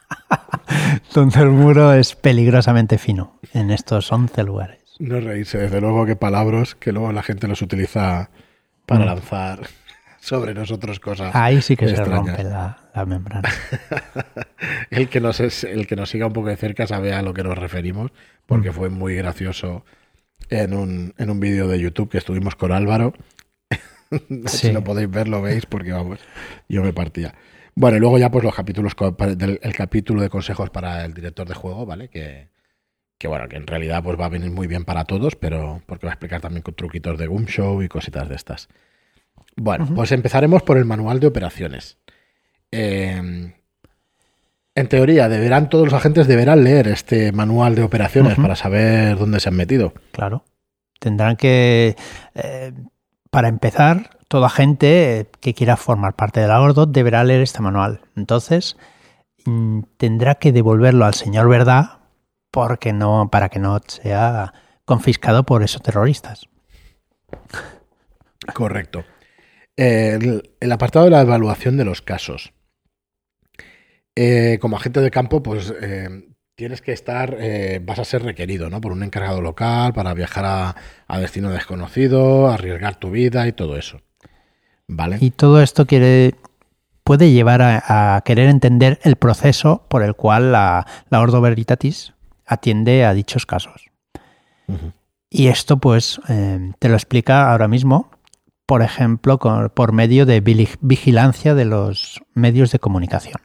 donde 1.14 1.40
el 1.40 1.50
muro 1.50 1.92
es 1.92 2.14
peligrosamente 2.14 2.98
fino 2.98 3.38
en 3.52 3.70
estos 3.70 4.10
11 4.12 4.42
lugares. 4.44 4.78
No 4.98 5.20
reírse, 5.20 5.58
desde 5.58 5.80
luego 5.80 6.06
que 6.06 6.16
palabras 6.16 6.74
que 6.74 6.92
luego 6.92 7.12
la 7.12 7.22
gente 7.22 7.48
los 7.48 7.62
utiliza 7.62 8.30
para 8.86 9.04
Mm. 9.04 9.08
lanzar 9.08 9.60
sobre 10.20 10.54
nosotros 10.54 11.00
cosas. 11.00 11.34
Ahí 11.34 11.62
sí 11.62 11.76
que 11.76 11.88
se 11.88 12.04
rompe 12.04 12.44
la, 12.44 12.78
la 12.94 13.04
membrana. 13.06 13.48
El 14.90 15.08
que, 15.08 15.20
nos 15.20 15.40
es- 15.40 15.64
el 15.64 15.86
que 15.86 15.96
nos 15.96 16.10
siga 16.10 16.26
un 16.26 16.32
poco 16.32 16.48
de 16.48 16.56
cerca 16.56 16.86
sabe 16.86 17.12
a 17.12 17.22
lo 17.22 17.34
que 17.34 17.42
nos 17.42 17.58
referimos, 17.58 18.12
porque 18.46 18.72
fue 18.72 18.88
muy 18.88 19.14
gracioso 19.16 19.84
en 20.48 20.72
un, 20.74 21.14
en 21.18 21.30
un 21.30 21.40
vídeo 21.40 21.66
de 21.68 21.80
YouTube 21.80 22.08
que 22.10 22.18
estuvimos 22.18 22.54
con 22.54 22.72
Álvaro. 22.72 23.12
Si 24.46 24.72
lo 24.72 24.84
podéis 24.84 25.10
ver, 25.10 25.28
lo 25.28 25.42
veis, 25.42 25.66
porque 25.66 25.92
vamos, 25.92 26.20
yo 26.68 26.82
me 26.82 26.92
partía. 26.92 27.34
Bueno, 27.74 27.96
y 27.96 28.00
luego 28.00 28.18
ya 28.18 28.30
pues 28.30 28.44
los 28.44 28.54
capítulos, 28.54 28.94
del 29.36 29.58
el 29.62 29.72
capítulo 29.74 30.22
de 30.22 30.28
consejos 30.28 30.70
para 30.70 31.04
el 31.04 31.14
director 31.14 31.48
de 31.48 31.54
juego, 31.54 31.86
¿vale? 31.86 32.08
Que, 32.08 32.48
que 33.18 33.26
bueno, 33.26 33.48
que 33.48 33.56
en 33.56 33.66
realidad 33.66 34.02
pues 34.02 34.18
va 34.18 34.26
a 34.26 34.28
venir 34.28 34.50
muy 34.50 34.66
bien 34.66 34.84
para 34.84 35.04
todos, 35.04 35.34
pero 35.34 35.82
porque 35.86 36.06
va 36.06 36.12
a 36.12 36.14
explicar 36.14 36.40
también 36.40 36.62
con 36.62 36.74
truquitos 36.74 37.18
de 37.18 37.26
Goom 37.26 37.46
Show 37.46 37.82
y 37.82 37.88
cositas 37.88 38.28
de 38.28 38.36
estas. 38.36 38.68
Bueno, 39.56 39.88
pues 39.94 40.12
empezaremos 40.12 40.62
por 40.62 40.78
el 40.78 40.84
manual 40.84 41.20
de 41.20 41.26
operaciones. 41.26 41.98
Eh, 42.70 43.52
en 44.76 44.88
teoría, 44.88 45.28
deberán 45.28 45.68
todos 45.68 45.84
los 45.84 45.94
agentes 45.94 46.26
deberán 46.26 46.64
leer 46.64 46.88
este 46.88 47.30
manual 47.30 47.76
de 47.76 47.82
operaciones 47.82 48.36
para 48.36 48.56
saber 48.56 49.16
dónde 49.16 49.38
se 49.38 49.48
han 49.48 49.54
metido. 49.54 49.94
Claro. 50.10 50.44
Tendrán 50.98 51.36
que, 51.36 51.94
eh, 52.34 52.72
para 53.34 53.48
empezar, 53.48 54.10
toda 54.28 54.48
gente 54.48 55.18
eh, 55.18 55.26
que 55.40 55.54
quiera 55.54 55.76
formar 55.76 56.14
parte 56.14 56.38
de 56.38 56.46
la 56.46 56.60
Ordo 56.60 56.86
deberá 56.86 57.24
leer 57.24 57.42
este 57.42 57.60
manual. 57.62 58.00
Entonces, 58.14 58.76
mm, 59.44 59.80
tendrá 59.96 60.36
que 60.36 60.52
devolverlo 60.52 61.04
al 61.04 61.14
señor 61.14 61.48
Verdad 61.48 61.98
porque 62.52 62.92
no, 62.92 63.30
para 63.32 63.48
que 63.48 63.58
no 63.58 63.80
sea 63.88 64.54
confiscado 64.84 65.42
por 65.42 65.64
esos 65.64 65.82
terroristas. 65.82 66.48
Correcto. 68.54 69.04
El, 69.74 70.54
el 70.60 70.70
apartado 70.70 71.06
de 71.06 71.10
la 71.10 71.22
evaluación 71.22 71.76
de 71.76 71.84
los 71.84 72.02
casos. 72.02 72.52
Eh, 74.14 74.58
como 74.60 74.76
agente 74.76 75.00
de 75.00 75.10
campo, 75.10 75.42
pues 75.42 75.74
eh, 75.82 76.33
tienes 76.56 76.82
que 76.82 76.92
estar, 76.92 77.36
eh, 77.38 77.80
vas 77.84 77.98
a 77.98 78.04
ser 78.04 78.22
requerido, 78.22 78.70
¿no? 78.70 78.80
Por 78.80 78.92
un 78.92 79.02
encargado 79.02 79.40
local 79.40 79.92
para 79.92 80.14
viajar 80.14 80.44
a, 80.44 80.76
a 81.06 81.18
destino 81.18 81.50
desconocido, 81.50 82.48
arriesgar 82.48 82.96
tu 82.96 83.10
vida 83.10 83.46
y 83.48 83.52
todo 83.52 83.76
eso. 83.76 84.00
¿Vale? 84.86 85.18
Y 85.20 85.30
todo 85.30 85.62
esto 85.62 85.86
quiere, 85.86 86.34
puede 87.02 87.32
llevar 87.32 87.62
a, 87.62 88.16
a 88.16 88.20
querer 88.20 88.48
entender 88.48 89.00
el 89.02 89.16
proceso 89.16 89.86
por 89.88 90.02
el 90.02 90.14
cual 90.14 90.52
la, 90.52 90.86
la 91.10 91.20
Ordo 91.20 91.40
Veritatis 91.40 92.12
atiende 92.46 93.04
a 93.04 93.14
dichos 93.14 93.46
casos. 93.46 93.86
Y 95.30 95.48
esto, 95.48 95.78
pues, 95.78 96.20
eh, 96.28 96.72
te 96.78 96.88
lo 96.88 96.94
explica 96.94 97.50
ahora 97.50 97.66
mismo, 97.66 98.10
por 98.66 98.82
ejemplo, 98.82 99.38
con- 99.38 99.68
por 99.70 99.92
medio 99.92 100.24
de 100.26 100.40
vigilancia 100.80 101.54
de 101.54 101.64
los 101.64 102.22
medios 102.34 102.70
de 102.70 102.78
comunicación. 102.78 103.40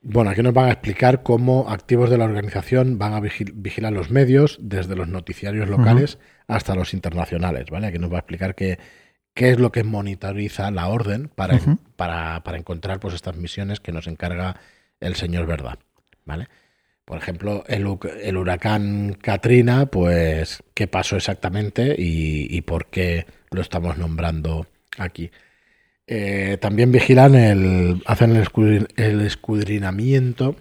Bueno, 0.00 0.30
aquí 0.30 0.42
nos 0.42 0.54
van 0.54 0.66
a 0.68 0.72
explicar 0.72 1.22
cómo 1.22 1.68
activos 1.68 2.08
de 2.08 2.18
la 2.18 2.24
organización 2.24 2.98
van 2.98 3.14
a 3.14 3.20
vigil- 3.20 3.52
vigilar 3.54 3.92
los 3.92 4.10
medios, 4.10 4.58
desde 4.62 4.94
los 4.96 5.08
noticiarios 5.08 5.68
locales 5.68 6.18
hasta 6.46 6.74
los 6.74 6.94
internacionales, 6.94 7.66
¿vale? 7.70 7.88
Aquí 7.88 7.98
nos 7.98 8.10
va 8.10 8.16
a 8.16 8.20
explicar 8.20 8.54
qué, 8.54 8.78
qué 9.34 9.50
es 9.50 9.58
lo 9.58 9.72
que 9.72 9.82
monitoriza 9.82 10.70
la 10.70 10.86
orden 10.88 11.28
para, 11.34 11.58
para, 11.96 12.42
para 12.44 12.58
encontrar 12.58 13.00
pues, 13.00 13.14
estas 13.14 13.36
misiones 13.36 13.80
que 13.80 13.92
nos 13.92 14.06
encarga 14.06 14.56
el 15.00 15.16
señor 15.16 15.46
Verdad, 15.46 15.78
¿vale? 16.24 16.46
Por 17.04 17.18
ejemplo, 17.18 17.64
el, 17.66 17.86
hu- 17.86 18.10
el 18.22 18.36
huracán 18.36 19.14
Katrina, 19.20 19.86
pues, 19.86 20.62
¿qué 20.74 20.86
pasó 20.86 21.16
exactamente 21.16 21.96
y, 21.98 22.46
y 22.56 22.60
por 22.62 22.86
qué 22.86 23.26
lo 23.50 23.60
estamos 23.62 23.98
nombrando 23.98 24.66
aquí? 24.96 25.30
Eh, 26.10 26.56
también 26.60 26.90
vigilan 26.90 27.34
el, 27.34 28.02
hacen 28.06 28.34
el, 28.34 28.42
escudri- 28.44 28.88
el 28.96 29.20
escudrinamiento 29.20 30.56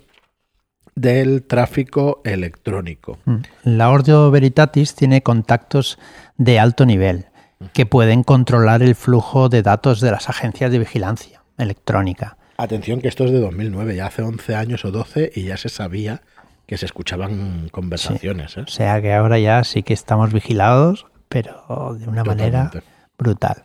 del 0.95 1.43
tráfico 1.43 2.21
electrónico. 2.25 3.17
Mm. 3.25 3.35
La 3.63 3.89
Ordo 3.89 4.29
Veritatis 4.31 4.93
tiene 4.95 5.21
contactos 5.23 5.97
de 6.37 6.59
alto 6.59 6.85
nivel 6.85 7.27
que 7.73 7.85
pueden 7.85 8.23
controlar 8.23 8.81
el 8.83 8.93
flujo 8.95 9.47
de 9.49 9.61
datos 9.61 10.01
de 10.01 10.11
las 10.11 10.27
agencias 10.29 10.71
de 10.71 10.79
vigilancia 10.79 11.43
electrónica. 11.57 12.37
Atención 12.57 13.01
que 13.01 13.07
esto 13.07 13.23
es 13.25 13.31
de 13.31 13.39
2009, 13.39 13.95
ya 13.95 14.07
hace 14.07 14.23
11 14.23 14.55
años 14.55 14.83
o 14.85 14.91
12 14.91 15.31
y 15.35 15.43
ya 15.43 15.57
se 15.57 15.69
sabía 15.69 16.21
que 16.65 16.77
se 16.77 16.85
escuchaban 16.85 17.69
conversaciones. 17.71 18.57
¿eh? 18.57 18.61
O 18.61 18.67
sea 18.67 19.01
que 19.01 19.13
ahora 19.13 19.39
ya 19.39 19.63
sí 19.63 19.83
que 19.83 19.93
estamos 19.93 20.33
vigilados, 20.33 21.05
pero 21.29 21.95
de 21.99 22.07
una 22.07 22.23
manera 22.23 22.71
brutal. 23.17 23.63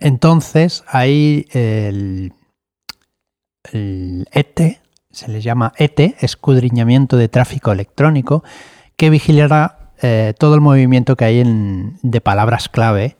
Entonces 0.00 0.84
hay 0.86 1.46
el, 1.52 2.32
el 3.72 4.28
ET, 4.32 4.80
se 5.10 5.28
le 5.28 5.40
llama 5.40 5.72
ET, 5.76 5.98
escudriñamiento 6.20 7.16
de 7.16 7.28
tráfico 7.28 7.72
electrónico, 7.72 8.44
que 8.96 9.10
vigilará 9.10 9.92
eh, 10.00 10.34
todo 10.38 10.54
el 10.54 10.60
movimiento 10.60 11.16
que 11.16 11.24
hay 11.24 11.40
en- 11.40 11.98
de 12.02 12.20
palabras 12.20 12.68
clave, 12.68 13.16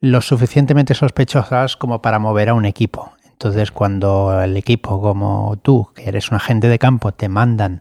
lo 0.00 0.20
suficientemente 0.22 0.94
sospechosas 0.94 1.76
como 1.76 2.00
para 2.00 2.18
mover 2.18 2.48
a 2.50 2.54
un 2.54 2.64
equipo. 2.64 3.12
Entonces, 3.30 3.70
cuando 3.72 4.40
el 4.42 4.56
equipo, 4.56 5.02
como 5.02 5.58
tú, 5.62 5.90
que 5.94 6.08
eres 6.08 6.30
un 6.30 6.36
agente 6.36 6.68
de 6.68 6.78
campo, 6.78 7.12
te 7.12 7.28
mandan 7.28 7.80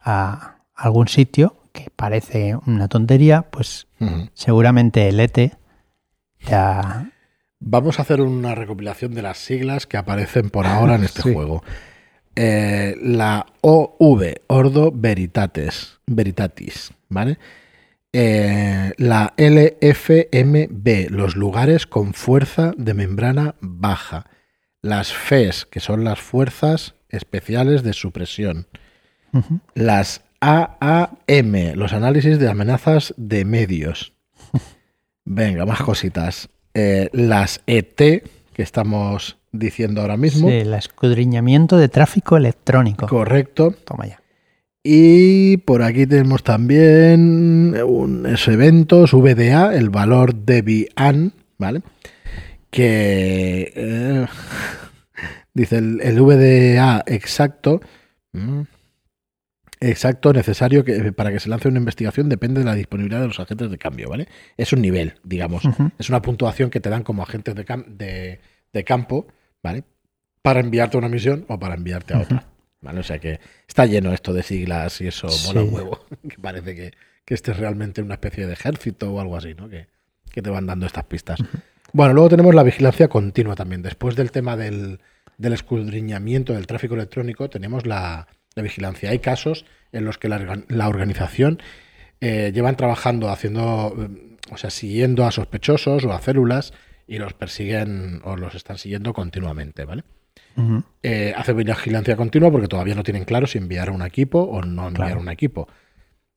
a 0.00 0.56
algún 0.74 1.08
sitio 1.08 1.56
que 1.72 1.90
parece 1.94 2.56
una 2.66 2.88
tontería, 2.88 3.42
pues 3.42 3.88
seguramente 4.34 5.08
el 5.08 5.20
ET 5.20 5.52
ya 6.40 7.10
Vamos 7.64 7.98
a 7.98 8.02
hacer 8.02 8.20
una 8.20 8.54
recopilación 8.54 9.14
de 9.14 9.22
las 9.22 9.38
siglas 9.38 9.86
que 9.86 9.96
aparecen 9.96 10.50
por 10.50 10.66
ahora 10.66 10.96
en 10.96 11.04
este 11.04 11.22
Sí. 11.22 11.32
juego. 11.32 11.62
Eh, 12.34 12.96
la 13.00 13.46
OV, 13.60 14.34
Ordo 14.48 14.90
Veritates, 14.92 15.98
Veritatis, 16.06 16.92
¿vale? 17.08 17.38
Eh, 18.14 18.92
la 18.98 19.32
LFMB, 19.36 21.10
los 21.10 21.36
lugares 21.36 21.86
con 21.86 22.14
fuerza 22.14 22.72
de 22.76 22.94
membrana 22.94 23.54
baja. 23.60 24.26
Las 24.80 25.12
FES, 25.12 25.66
que 25.66 25.80
son 25.80 26.04
las 26.04 26.20
fuerzas 26.20 26.94
especiales 27.10 27.82
de 27.82 27.92
supresión. 27.92 28.66
Ujú. 29.32 29.60
Las 29.74 30.22
AAM, 30.40 31.74
los 31.74 31.92
análisis 31.92 32.38
de 32.38 32.50
amenazas 32.50 33.14
de 33.16 33.44
medios. 33.44 34.12
Venga, 35.24 35.64
más 35.66 35.80
cositas. 35.82 36.48
Eh, 36.74 37.08
las 37.12 37.62
ET, 37.66 37.96
que 37.96 38.22
estamos 38.56 39.38
diciendo 39.52 40.00
ahora 40.00 40.16
mismo. 40.16 40.48
Sí, 40.48 40.54
el 40.54 40.74
escudriñamiento 40.74 41.76
de 41.76 41.88
tráfico 41.88 42.36
electrónico. 42.36 43.06
Correcto. 43.06 43.74
Toma 43.84 44.06
ya. 44.06 44.22
Y 44.84 45.58
por 45.58 45.82
aquí 45.82 46.06
tenemos 46.06 46.42
también 46.42 47.76
unos 47.86 48.48
eventos, 48.48 49.12
VDA, 49.12 49.74
el 49.76 49.90
valor 49.90 50.34
de 50.34 50.62
Bian, 50.62 51.32
¿vale? 51.58 51.82
Que 52.70 53.72
eh, 53.76 54.26
Dice 55.54 55.78
el, 55.78 56.00
el 56.02 56.20
VDA 56.20 57.04
exacto. 57.06 57.80
mm, 58.32 58.62
Exacto, 59.82 60.32
necesario 60.32 60.84
que, 60.84 61.12
para 61.12 61.32
que 61.32 61.40
se 61.40 61.48
lance 61.48 61.66
una 61.68 61.78
investigación 61.78 62.28
depende 62.28 62.60
de 62.60 62.66
la 62.66 62.74
disponibilidad 62.74 63.20
de 63.20 63.26
los 63.26 63.40
agentes 63.40 63.70
de 63.70 63.78
cambio, 63.78 64.08
¿vale? 64.08 64.28
Es 64.56 64.72
un 64.72 64.80
nivel, 64.80 65.14
digamos. 65.24 65.64
Es 65.98 66.08
una 66.08 66.22
puntuación 66.22 66.70
que 66.70 66.80
te 66.80 66.88
dan 66.88 67.02
como 67.02 67.22
agentes 67.22 67.54
de, 67.54 67.64
cam- 67.66 67.86
de, 67.86 68.40
de 68.72 68.84
campo, 68.84 69.26
¿vale? 69.62 69.84
Para 70.40 70.60
enviarte 70.60 70.96
a 70.96 70.98
una 70.98 71.08
misión 71.08 71.44
o 71.48 71.58
para 71.58 71.74
enviarte 71.74 72.14
a 72.14 72.20
otra. 72.20 72.46
¿Vale? 72.80 73.00
O 73.00 73.02
sea 73.04 73.18
que 73.20 73.38
está 73.68 73.86
lleno 73.86 74.12
esto 74.12 74.32
de 74.32 74.42
siglas 74.42 75.00
y 75.00 75.06
eso 75.06 75.28
mola 75.46 75.60
Sí. 75.62 75.68
un 75.68 75.74
huevo. 75.74 76.04
Que 76.28 76.36
parece 76.40 76.74
que, 76.74 76.92
que 77.24 77.34
este 77.34 77.50
es 77.52 77.56
realmente 77.56 78.02
una 78.02 78.14
especie 78.14 78.46
de 78.46 78.52
ejército 78.52 79.12
o 79.12 79.20
algo 79.20 79.36
así, 79.36 79.54
¿no? 79.54 79.68
Que, 79.68 79.86
que 80.32 80.42
te 80.42 80.50
van 80.50 80.66
dando 80.66 80.86
estas 80.86 81.04
pistas. 81.04 81.38
Bueno, 81.92 82.12
luego 82.14 82.28
tenemos 82.30 82.54
la 82.54 82.62
vigilancia 82.62 83.08
continua 83.08 83.54
también. 83.54 83.82
Después 83.82 84.16
del 84.16 84.30
tema 84.32 84.56
del, 84.56 85.00
del 85.38 85.52
escudriñamiento 85.52 86.52
del 86.54 86.66
tráfico 86.66 86.94
electrónico, 86.94 87.48
tenemos 87.50 87.86
la, 87.86 88.26
la 88.54 88.62
vigilancia. 88.62 89.10
Hay 89.10 89.18
casos 89.18 89.64
en 89.92 90.04
los 90.04 90.18
que 90.18 90.28
la, 90.28 90.38
organ- 90.38 90.64
la 90.68 90.88
organización 90.88 91.60
eh, 92.20 92.52
llevan 92.54 92.76
trabajando, 92.76 93.28
haciendo, 93.30 93.94
eh, 93.98 94.36
o 94.50 94.56
sea, 94.56 94.70
siguiendo 94.70 95.24
a 95.26 95.30
sospechosos 95.32 96.04
o 96.04 96.12
a 96.12 96.20
células 96.20 96.72
y 97.06 97.18
los 97.18 97.32
persiguen 97.34 98.20
o 98.24 98.36
los 98.36 98.54
están 98.54 98.78
siguiendo 98.78 99.12
continuamente, 99.12 99.84
¿vale? 99.84 100.04
Eh, 101.02 101.32
hace 101.36 101.54
vigilancia 101.54 102.14
continua 102.14 102.50
porque 102.50 102.68
todavía 102.68 102.94
no 102.94 103.02
tienen 103.02 103.24
claro 103.24 103.46
si 103.46 103.56
enviar 103.58 103.90
un 103.90 104.02
equipo 104.02 104.40
o 104.40 104.62
no 104.62 104.88
enviar 104.88 105.08
Claro. 105.08 105.20
un 105.20 105.30
equipo. 105.30 105.66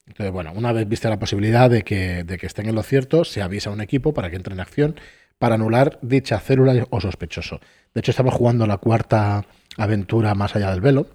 Entonces, 0.07 0.31
bueno, 0.31 0.53
una 0.55 0.71
vez 0.71 0.87
vista 0.87 1.09
la 1.09 1.19
posibilidad 1.19 1.69
de 1.69 1.83
que, 1.83 2.23
de 2.23 2.37
que 2.37 2.45
estén 2.45 2.67
en 2.69 2.75
lo 2.75 2.83
cierto, 2.83 3.25
se 3.25 3.41
avisa 3.41 3.69
a 3.69 3.73
un 3.73 3.81
equipo 3.81 4.13
para 4.13 4.29
que 4.29 4.37
entre 4.37 4.53
en 4.53 4.59
acción 4.61 4.95
para 5.37 5.55
anular 5.55 5.99
dicha 6.01 6.39
célula 6.39 6.85
o 6.91 7.01
sospechoso. 7.01 7.59
De 7.93 7.99
hecho, 7.99 8.11
estamos 8.11 8.33
jugando 8.33 8.65
la 8.67 8.77
cuarta 8.77 9.45
aventura 9.77 10.33
más 10.33 10.55
allá 10.55 10.71
del 10.71 10.79
velo. 10.81 11.07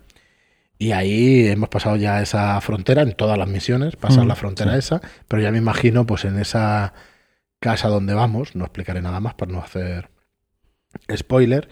Y 0.82 0.92
ahí 0.92 1.46
hemos 1.48 1.68
pasado 1.68 1.96
ya 1.96 2.22
esa 2.22 2.58
frontera 2.62 3.02
en 3.02 3.12
todas 3.14 3.36
las 3.38 3.48
misiones, 3.48 3.96
pasar 3.96 4.24
Mm, 4.24 4.28
la 4.28 4.34
frontera 4.34 4.72
sí. 4.72 4.78
esa, 4.78 5.02
pero 5.28 5.42
ya 5.42 5.52
me 5.52 5.58
imagino, 5.58 6.06
pues 6.06 6.24
en 6.24 6.38
esa 6.38 6.94
casa 7.60 7.88
donde 7.88 8.14
vamos, 8.14 8.56
no 8.56 8.64
explicaré 8.64 9.02
nada 9.02 9.20
más 9.20 9.34
para 9.34 9.52
no 9.52 9.60
hacer 9.60 10.10
spoiler, 11.14 11.68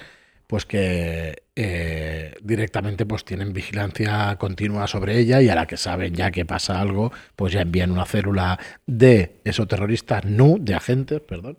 pues 0.47 0.67
que 0.67 1.45
eh, 1.57 2.35
directamente 2.43 3.07
pues 3.07 3.25
tienen 3.25 3.53
vigilancia 3.55 4.37
continua 4.39 4.87
sobre 4.87 5.19
ella 5.19 5.43
y 5.43 5.49
a 5.49 5.55
la 5.55 5.67
que 5.67 5.77
saben 5.79 6.15
ya 6.15 6.31
que 6.31 6.45
pasa 6.47 6.81
algo, 6.81 7.13
pues 7.37 7.53
ya 7.55 7.63
envían 7.63 7.91
una 7.91 8.07
célula 8.07 8.59
de 8.87 9.41
esoterroristas, 9.45 10.25
no, 10.27 10.57
de 10.61 10.75
agentes, 10.75 11.21
perdón. 11.23 11.59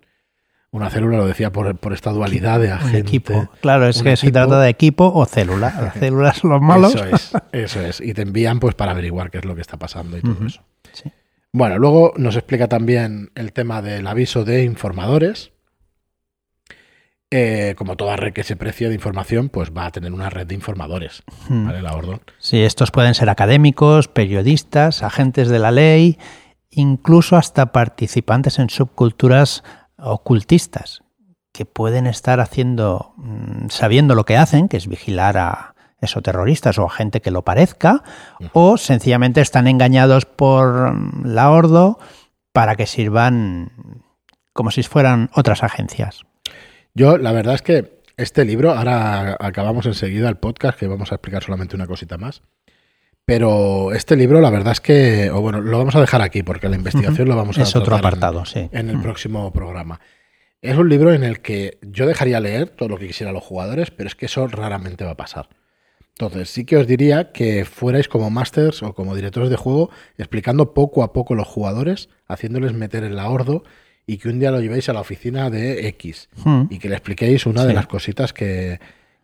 Una 0.72 0.90
célula, 0.92 1.18
lo 1.18 1.26
decía 1.26 1.52
por, 1.52 1.76
por 1.78 1.94
esta 1.94 2.12
dualidad 2.12 2.60
de 2.60 2.72
agente. 2.72 3.00
equipo. 3.00 3.50
Claro, 3.62 3.88
es 3.88 3.98
un 3.98 4.04
que 4.04 4.16
se 4.18 4.32
trata 4.32 4.60
de 4.60 4.70
equipo 4.70 5.12
o 5.14 5.26
célula. 5.26 5.74
Las 5.82 5.96
células 5.96 6.38
son 6.38 6.52
los 6.52 6.62
malos. 6.62 6.94
Eso 6.94 7.06
es, 7.06 7.32
eso 7.52 7.82
es. 7.82 8.02
Y 8.02 8.14
te 8.14 8.22
envían 8.22 8.60
pues 8.60 8.76
para 8.76 8.92
averiguar 8.92 9.32
qué 9.32 9.40
es 9.40 9.46
lo 9.46 9.56
que 9.56 9.62
está 9.62 9.78
pasando 9.78 10.18
y 10.18 10.22
todo 10.22 10.46
eso. 10.46 10.62
Sí. 10.94 11.12
Bueno, 11.52 11.80
luego 11.80 12.14
nos 12.18 12.36
explica 12.36 12.68
también 12.68 13.32
el 13.34 13.52
tema 13.52 13.82
del 13.82 14.06
aviso 14.06 14.46
de 14.46 14.64
informadores. 14.64 15.52
Eh, 17.32 17.76
como 17.78 17.96
toda 17.96 18.16
red 18.16 18.34
que 18.34 18.44
se 18.44 18.56
precie 18.56 18.90
de 18.90 18.96
información, 18.96 19.50
pues 19.50 19.72
va 19.72 19.86
a 19.86 19.92
tener 19.92 20.12
una 20.14 20.32
red 20.32 20.48
de 20.48 20.56
informadores, 20.56 21.22
Mm. 21.48 21.66
¿vale? 21.68 21.82
La 21.84 21.94
Ordon. 21.96 22.22
Sí, 22.40 22.62
estos 22.64 22.90
pueden 22.90 23.14
ser 23.14 23.30
académicos, 23.30 24.08
periodistas, 24.08 25.04
agentes 25.04 25.48
de 25.50 25.60
la 25.60 25.70
ley, 25.72 26.18
incluso 26.72 27.38
hasta 27.38 27.72
participantes 27.72 28.58
en 28.58 28.70
subculturas 28.72 29.64
ocultistas, 30.02 31.02
que 31.52 31.66
pueden 31.66 32.08
estar 32.08 32.40
haciendo, 32.40 33.14
mm, 33.18 33.70
sabiendo 33.70 34.16
lo 34.16 34.26
que 34.26 34.38
hacen, 34.38 34.68
que 34.68 34.78
es 34.78 34.88
vigilar 34.88 35.38
a 35.38 35.76
esos 36.02 36.24
terroristas 36.24 36.78
o 36.78 36.86
a 36.86 36.90
gente 36.90 37.22
que 37.22 37.32
lo 37.32 37.44
parezca, 37.44 38.04
o 38.54 38.78
sencillamente 38.78 39.42
están 39.42 39.68
engañados 39.68 40.26
por 40.26 40.94
mm, 40.94 41.26
la 41.26 41.52
Ordo 41.52 42.00
para 42.54 42.76
que 42.76 42.86
sirvan 42.86 43.72
como 44.54 44.72
si 44.72 44.84
fueran 44.84 45.30
otras 45.34 45.64
agencias. 45.64 46.22
Yo, 46.94 47.18
la 47.18 47.32
verdad 47.32 47.56
es 47.56 47.62
que 47.62 48.00
este 48.18 48.44
libro, 48.44 48.74
ahora 48.74 49.38
acabamos 49.40 49.86
enseguida 49.86 50.28
el 50.28 50.36
podcast, 50.36 50.78
que 50.78 50.88
vamos 50.88 51.12
a 51.12 51.16
explicar 51.16 51.44
solamente 51.44 51.78
una 51.78 51.88
cosita 51.88 52.18
más. 52.18 52.42
Pero 53.26 53.92
este 53.94 54.16
libro, 54.16 54.42
la 54.42 54.50
verdad 54.50 54.72
es 54.74 54.82
que, 54.82 55.30
o 55.30 55.40
bueno, 55.42 55.62
lo 55.62 55.78
vamos 55.78 55.96
a 55.96 56.02
dejar 56.02 56.22
aquí 56.22 56.42
porque 56.42 56.68
la 56.68 56.76
investigación 56.76 57.28
lo 57.28 57.36
vamos 57.36 57.58
a 57.60 57.62
Es 57.64 57.70
otro 57.76 57.84
tratar 57.96 58.00
en- 58.00 58.08
apartado, 58.08 58.46
sí. 58.46 58.70
en 58.72 58.90
el 58.90 59.00
próximo 59.02 59.52
programa. 59.54 60.00
Es 60.62 60.76
un 60.76 60.90
libro 60.90 61.14
en 61.14 61.24
el 61.24 61.40
que 61.40 61.78
yo 61.82 62.06
dejaría 62.08 62.40
leer 62.40 62.70
todo 62.70 62.90
lo 62.90 62.98
que 62.98 63.08
quisieran 63.08 63.34
los 63.36 63.44
jugadores, 63.44 63.92
pero 63.92 64.08
es 64.08 64.16
que 64.16 64.26
eso 64.26 64.48
raramente 64.48 65.06
va 65.06 65.12
a 65.12 65.18
pasar. 65.18 65.48
Entonces, 66.18 66.50
sí 66.50 66.66
que 66.66 66.76
os 66.76 66.86
diría 66.88 67.32
que 67.32 67.64
fuerais 67.64 68.10
como 68.10 68.30
masters 68.30 68.84
o 68.84 68.94
como 68.94 69.16
directores 69.16 69.50
de 69.50 69.56
juego 69.56 69.90
explicando 70.18 70.74
poco 70.74 71.04
a 71.04 71.14
poco 71.14 71.34
los 71.36 71.48
jugadores, 71.48 72.10
haciéndoles 72.28 72.74
meter 72.74 73.04
en 73.06 73.16
la 73.16 73.30
ordo 73.30 73.64
y 74.06 74.18
que 74.18 74.28
un 74.28 74.40
día 74.40 74.52
lo 74.52 74.60
llevéis 74.60 74.90
a 74.90 74.94
la 74.94 75.00
oficina 75.02 75.50
de 75.50 75.88
X 75.90 76.28
Mm. 76.44 76.64
y 76.72 76.80
que 76.80 76.90
le 76.90 76.96
expliquéis 76.96 77.46
una 77.46 77.64
de 77.64 77.74
las 77.74 77.88
cositas 77.88 78.34
que, 78.34 78.80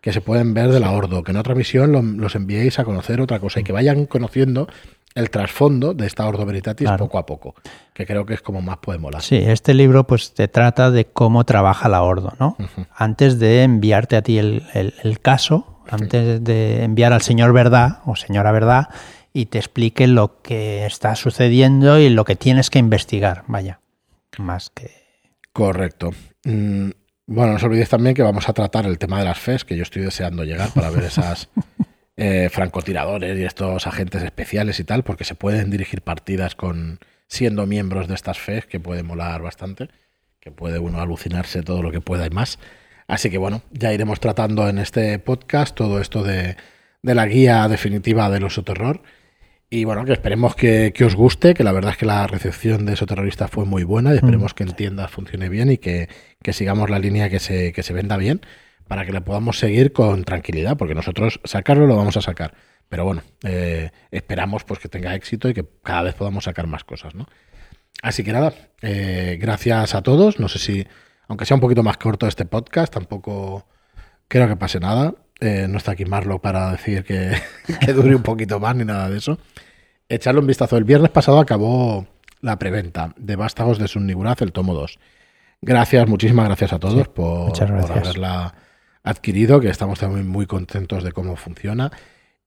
que 0.06 0.14
se 0.14 0.22
pueden 0.22 0.54
ver 0.54 0.70
de 0.72 0.80
la 0.80 0.92
ordo, 0.92 1.24
que 1.24 1.32
en 1.32 1.38
otra 1.38 1.56
misión 1.56 1.92
lo- 1.92 2.04
los 2.04 2.36
enviéis 2.36 2.78
a 2.78 2.84
conocer 2.84 3.20
otra 3.22 3.40
cosa 3.40 3.60
y 3.60 3.64
que 3.64 3.72
vayan 3.72 4.06
conociendo 4.06 4.68
el 5.16 5.32
trasfondo 5.32 5.96
de 5.96 6.06
esta 6.06 6.28
ordo 6.28 6.46
veritatis 6.46 6.86
Claro. 6.86 7.06
poco 7.06 7.18
a 7.18 7.26
poco, 7.26 7.56
que 7.92 8.06
creo 8.06 8.24
que 8.24 8.36
es 8.36 8.42
como 8.44 8.62
más 8.62 8.78
puede 8.78 9.00
molar. 9.00 9.24
Sí, 9.24 9.38
este 9.38 9.74
libro 9.74 10.06
pues 10.06 10.36
te 10.36 10.48
trata 10.48 10.92
de 10.92 11.06
cómo 11.06 11.44
trabaja 11.44 11.90
la 11.90 12.04
Ordo, 12.04 12.34
¿no? 12.40 12.56
Antes 12.96 13.40
de 13.40 13.64
enviarte 13.64 14.16
a 14.16 14.22
ti 14.22 14.38
el, 14.38 14.62
el- 14.76 14.94
el 15.04 15.20
caso, 15.22 15.82
antes 15.90 16.44
de 16.44 16.84
enviar 16.84 17.12
al 17.12 17.24
señor 17.24 17.52
verdad 17.52 18.02
o 18.06 18.16
señora 18.16 18.52
verdad 18.52 18.90
y 19.34 19.48
te 19.48 19.58
explique 19.58 20.06
lo 20.06 20.40
que 20.44 20.86
está 20.86 21.16
sucediendo 21.16 21.98
y 21.98 22.10
lo 22.10 22.26
que 22.26 22.36
tienes 22.36 22.70
que 22.70 22.78
investigar, 22.78 23.44
vaya, 23.48 23.80
más 24.38 24.70
que... 24.70 24.92
Correcto. 25.52 26.12
Mm, 26.44 26.90
bueno, 27.28 27.52
no 27.52 27.58
os 27.58 27.64
olvidéis 27.64 27.90
también 27.90 28.16
que 28.16 28.22
vamos 28.22 28.48
a 28.50 28.54
tratar 28.54 28.86
el 28.86 28.98
tema 28.98 29.20
de 29.20 29.26
las 29.26 29.40
FES, 29.40 29.66
que 29.66 29.76
yo 29.76 29.84
estoy 29.84 30.04
deseando 30.04 30.44
llegar 30.44 30.70
para 30.74 30.90
ver 30.90 31.04
esas 31.04 31.50
eh, 32.18 32.50
francotiradores 32.52 33.38
y 33.38 33.44
estos 33.44 33.88
agentes 33.88 34.24
especiales 34.24 34.80
y 34.80 34.84
tal, 34.84 35.04
porque 35.04 35.24
se 35.24 35.36
pueden 35.36 35.70
dirigir 35.70 36.02
partidas 36.02 36.56
con 36.56 37.00
siendo 37.28 37.66
miembros 37.66 38.08
de 38.08 38.14
estas 38.14 38.38
FES, 38.38 38.68
que 38.68 38.80
puede 38.80 39.04
molar 39.04 39.42
bastante, 39.42 39.90
que 40.40 40.52
puede 40.52 40.78
uno 40.80 41.02
alucinarse 41.02 41.64
todo 41.64 41.82
lo 41.82 41.92
que 41.92 42.02
pueda 42.02 42.26
y 42.28 42.30
más. 42.30 42.60
Así 43.08 43.30
que 43.30 43.38
bueno, 43.38 43.62
ya 43.72 43.94
iremos 43.94 44.20
tratando 44.20 44.68
en 44.70 44.78
este 44.78 45.18
podcast 45.20 45.76
todo 45.76 46.00
esto 46.00 46.24
de, 46.24 46.58
de 47.02 47.16
la 47.16 47.26
guía 47.26 47.68
definitiva 47.68 48.30
del 48.30 48.44
oso 48.44 48.64
terror. 48.64 49.02
Y 49.76 49.84
bueno, 49.84 50.06
que 50.06 50.14
esperemos 50.14 50.56
que, 50.56 50.94
que 50.96 51.04
os 51.04 51.16
guste, 51.16 51.54
que 51.54 51.66
la 51.66 51.74
verdad 51.74 51.92
es 51.92 51.98
que 51.98 52.06
la 52.06 52.26
recepción 52.28 52.86
de 52.86 52.94
esos 52.94 53.10
terroristas 53.10 53.52
fue 53.52 53.66
muy 53.66 53.84
buena 53.84 54.14
y 54.14 54.16
esperemos 54.16 54.54
que 54.54 54.64
en 54.64 54.72
tiendas 54.72 55.12
funcione 55.12 55.50
bien 55.50 55.70
y 55.70 55.78
que, 55.78 56.08
que 56.42 56.54
sigamos 56.54 56.90
la 56.90 56.98
línea 56.98 57.30
que 57.30 57.40
se, 57.40 57.74
que 57.74 57.84
se 57.84 57.92
venda 57.92 58.16
bien 58.16 58.40
para 58.88 59.06
que 59.06 59.12
le 59.12 59.20
podamos 59.20 59.60
seguir 59.60 59.92
con 59.92 60.24
tranquilidad, 60.24 60.78
porque 60.78 60.96
nosotros 60.96 61.42
sacarlo 61.44 61.88
lo 61.88 61.98
vamos 61.98 62.16
a 62.16 62.22
sacar. 62.22 62.54
Pero 62.88 63.04
bueno, 63.04 63.24
eh, 63.44 63.92
esperamos 64.12 64.64
pues 64.64 64.80
que 64.80 64.88
tenga 64.88 65.14
éxito 65.14 65.50
y 65.50 65.54
que 65.54 65.66
cada 65.84 66.04
vez 66.04 66.14
podamos 66.16 66.46
sacar 66.46 66.68
más 66.68 66.86
cosas, 66.86 67.14
¿no? 67.14 67.28
Así 68.02 68.24
que 68.24 68.32
nada, 68.32 68.54
eh, 68.82 69.38
gracias 69.42 69.94
a 69.94 70.02
todos. 70.04 70.40
No 70.40 70.48
sé 70.48 70.60
si, 70.60 70.88
aunque 71.28 71.46
sea 71.46 71.56
un 71.56 71.62
poquito 71.62 71.84
más 71.84 71.98
corto 71.98 72.28
este 72.28 72.46
podcast, 72.46 72.94
tampoco 72.94 73.68
creo 74.30 74.48
que 74.48 74.56
pase 74.56 74.80
nada. 74.80 75.16
Eh, 75.42 75.68
no 75.70 75.78
está 75.78 75.92
aquí 75.92 76.06
Marlo 76.06 76.40
para 76.40 76.72
decir 76.72 77.04
que, 77.04 77.36
que 77.86 77.92
dure 77.92 78.16
un 78.16 78.24
poquito 78.24 78.62
más 78.62 78.74
ni 78.78 78.86
nada 78.86 79.10
de 79.10 79.18
eso. 79.18 79.38
Echarle 80.08 80.40
un 80.40 80.48
vistazo. 80.48 80.78
El 80.78 80.84
viernes 80.84 81.10
pasado 81.10 81.40
acabó 81.40 82.06
la 82.42 82.60
preventa 82.60 83.14
de 83.18 83.36
Vástagos 83.36 83.80
de 83.80 83.88
Sunniguraz, 83.88 84.42
el 84.42 84.52
tomo 84.52 84.74
2. 84.74 85.00
Gracias, 85.62 86.08
muchísimas 86.08 86.46
gracias 86.46 86.74
a 86.74 86.80
todos 86.80 86.94
Sí, 86.94 87.04
por, 87.14 87.52
haberla 87.62 88.54
adquirido, 89.04 89.60
que 89.60 89.70
estamos 89.70 90.00
también 90.00 90.28
muy 90.28 90.46
contentos 90.46 91.04
de 91.04 91.12
cómo 91.12 91.36
funciona. 91.36 91.92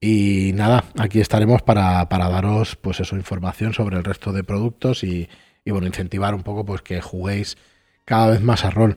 Y 0.01 0.53
nada, 0.55 0.85
aquí 0.97 1.21
estaremos 1.21 1.63
para, 1.63 2.09
para 2.09 2.29
daros 2.29 2.77
pues 2.77 3.01
eso, 3.01 3.17
información 3.17 3.75
sobre 3.75 3.97
el 3.97 4.05
resto 4.05 4.33
de 4.33 4.45
productos 4.45 5.03
y, 5.03 5.29
y, 5.65 5.71
bueno, 5.73 5.89
incentivar 5.89 6.35
un 6.35 6.45
poco 6.45 6.65
pues 6.65 6.83
que 6.83 7.01
juguéis 7.01 7.57
cada 8.05 8.29
vez 8.29 8.41
más 8.41 8.65
a 8.65 8.71
rol. 8.71 8.97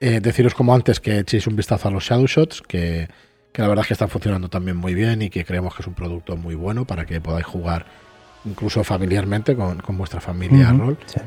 Eh, 0.00 0.20
deciros 0.20 0.54
como 0.54 0.74
antes 0.74 1.00
que 1.00 1.18
echéis 1.18 1.46
un 1.46 1.56
vistazo 1.56 1.88
a 1.88 1.90
los 1.90 2.04
Shadow 2.04 2.26
Shots, 2.26 2.60
que, 2.60 3.08
que 3.58 3.62
la 3.62 3.68
verdad 3.68 3.82
es 3.82 3.88
que 3.88 3.94
están 3.94 4.08
funcionando 4.08 4.48
también 4.48 4.76
muy 4.76 4.94
bien 4.94 5.20
y 5.20 5.30
que 5.30 5.44
creemos 5.44 5.74
que 5.74 5.82
es 5.82 5.88
un 5.88 5.94
producto 5.94 6.36
muy 6.36 6.54
bueno 6.54 6.84
para 6.84 7.04
que 7.04 7.20
podáis 7.20 7.44
jugar 7.44 7.86
incluso 8.44 8.84
familiarmente 8.84 9.56
con, 9.56 9.78
con 9.80 9.98
vuestra 9.98 10.20
familia 10.20 10.70
rol. 10.70 10.96
sí. 11.06 11.18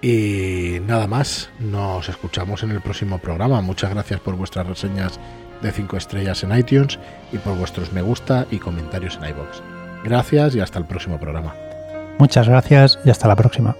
Y 0.00 0.80
nada 0.86 1.06
más, 1.06 1.50
nos 1.58 2.08
escuchamos 2.08 2.62
en 2.62 2.70
el 2.70 2.80
próximo 2.80 3.18
programa. 3.18 3.60
Muchas 3.60 3.90
gracias 3.90 4.18
por 4.20 4.34
vuestras 4.34 4.66
reseñas 4.66 5.20
de 5.60 5.72
5 5.72 5.98
estrellas 5.98 6.42
en 6.42 6.56
iTunes 6.56 6.98
y 7.32 7.36
por 7.36 7.54
vuestros 7.58 7.92
me 7.92 8.00
gusta 8.00 8.46
y 8.50 8.58
comentarios 8.58 9.18
en 9.18 9.28
iBox. 9.28 9.62
Gracias 10.04 10.54
y 10.54 10.60
hasta 10.60 10.78
el 10.78 10.86
próximo 10.86 11.20
programa. 11.20 11.54
Muchas 12.18 12.48
gracias 12.48 12.98
y 13.04 13.10
hasta 13.10 13.28
la 13.28 13.36
próxima. 13.36 13.76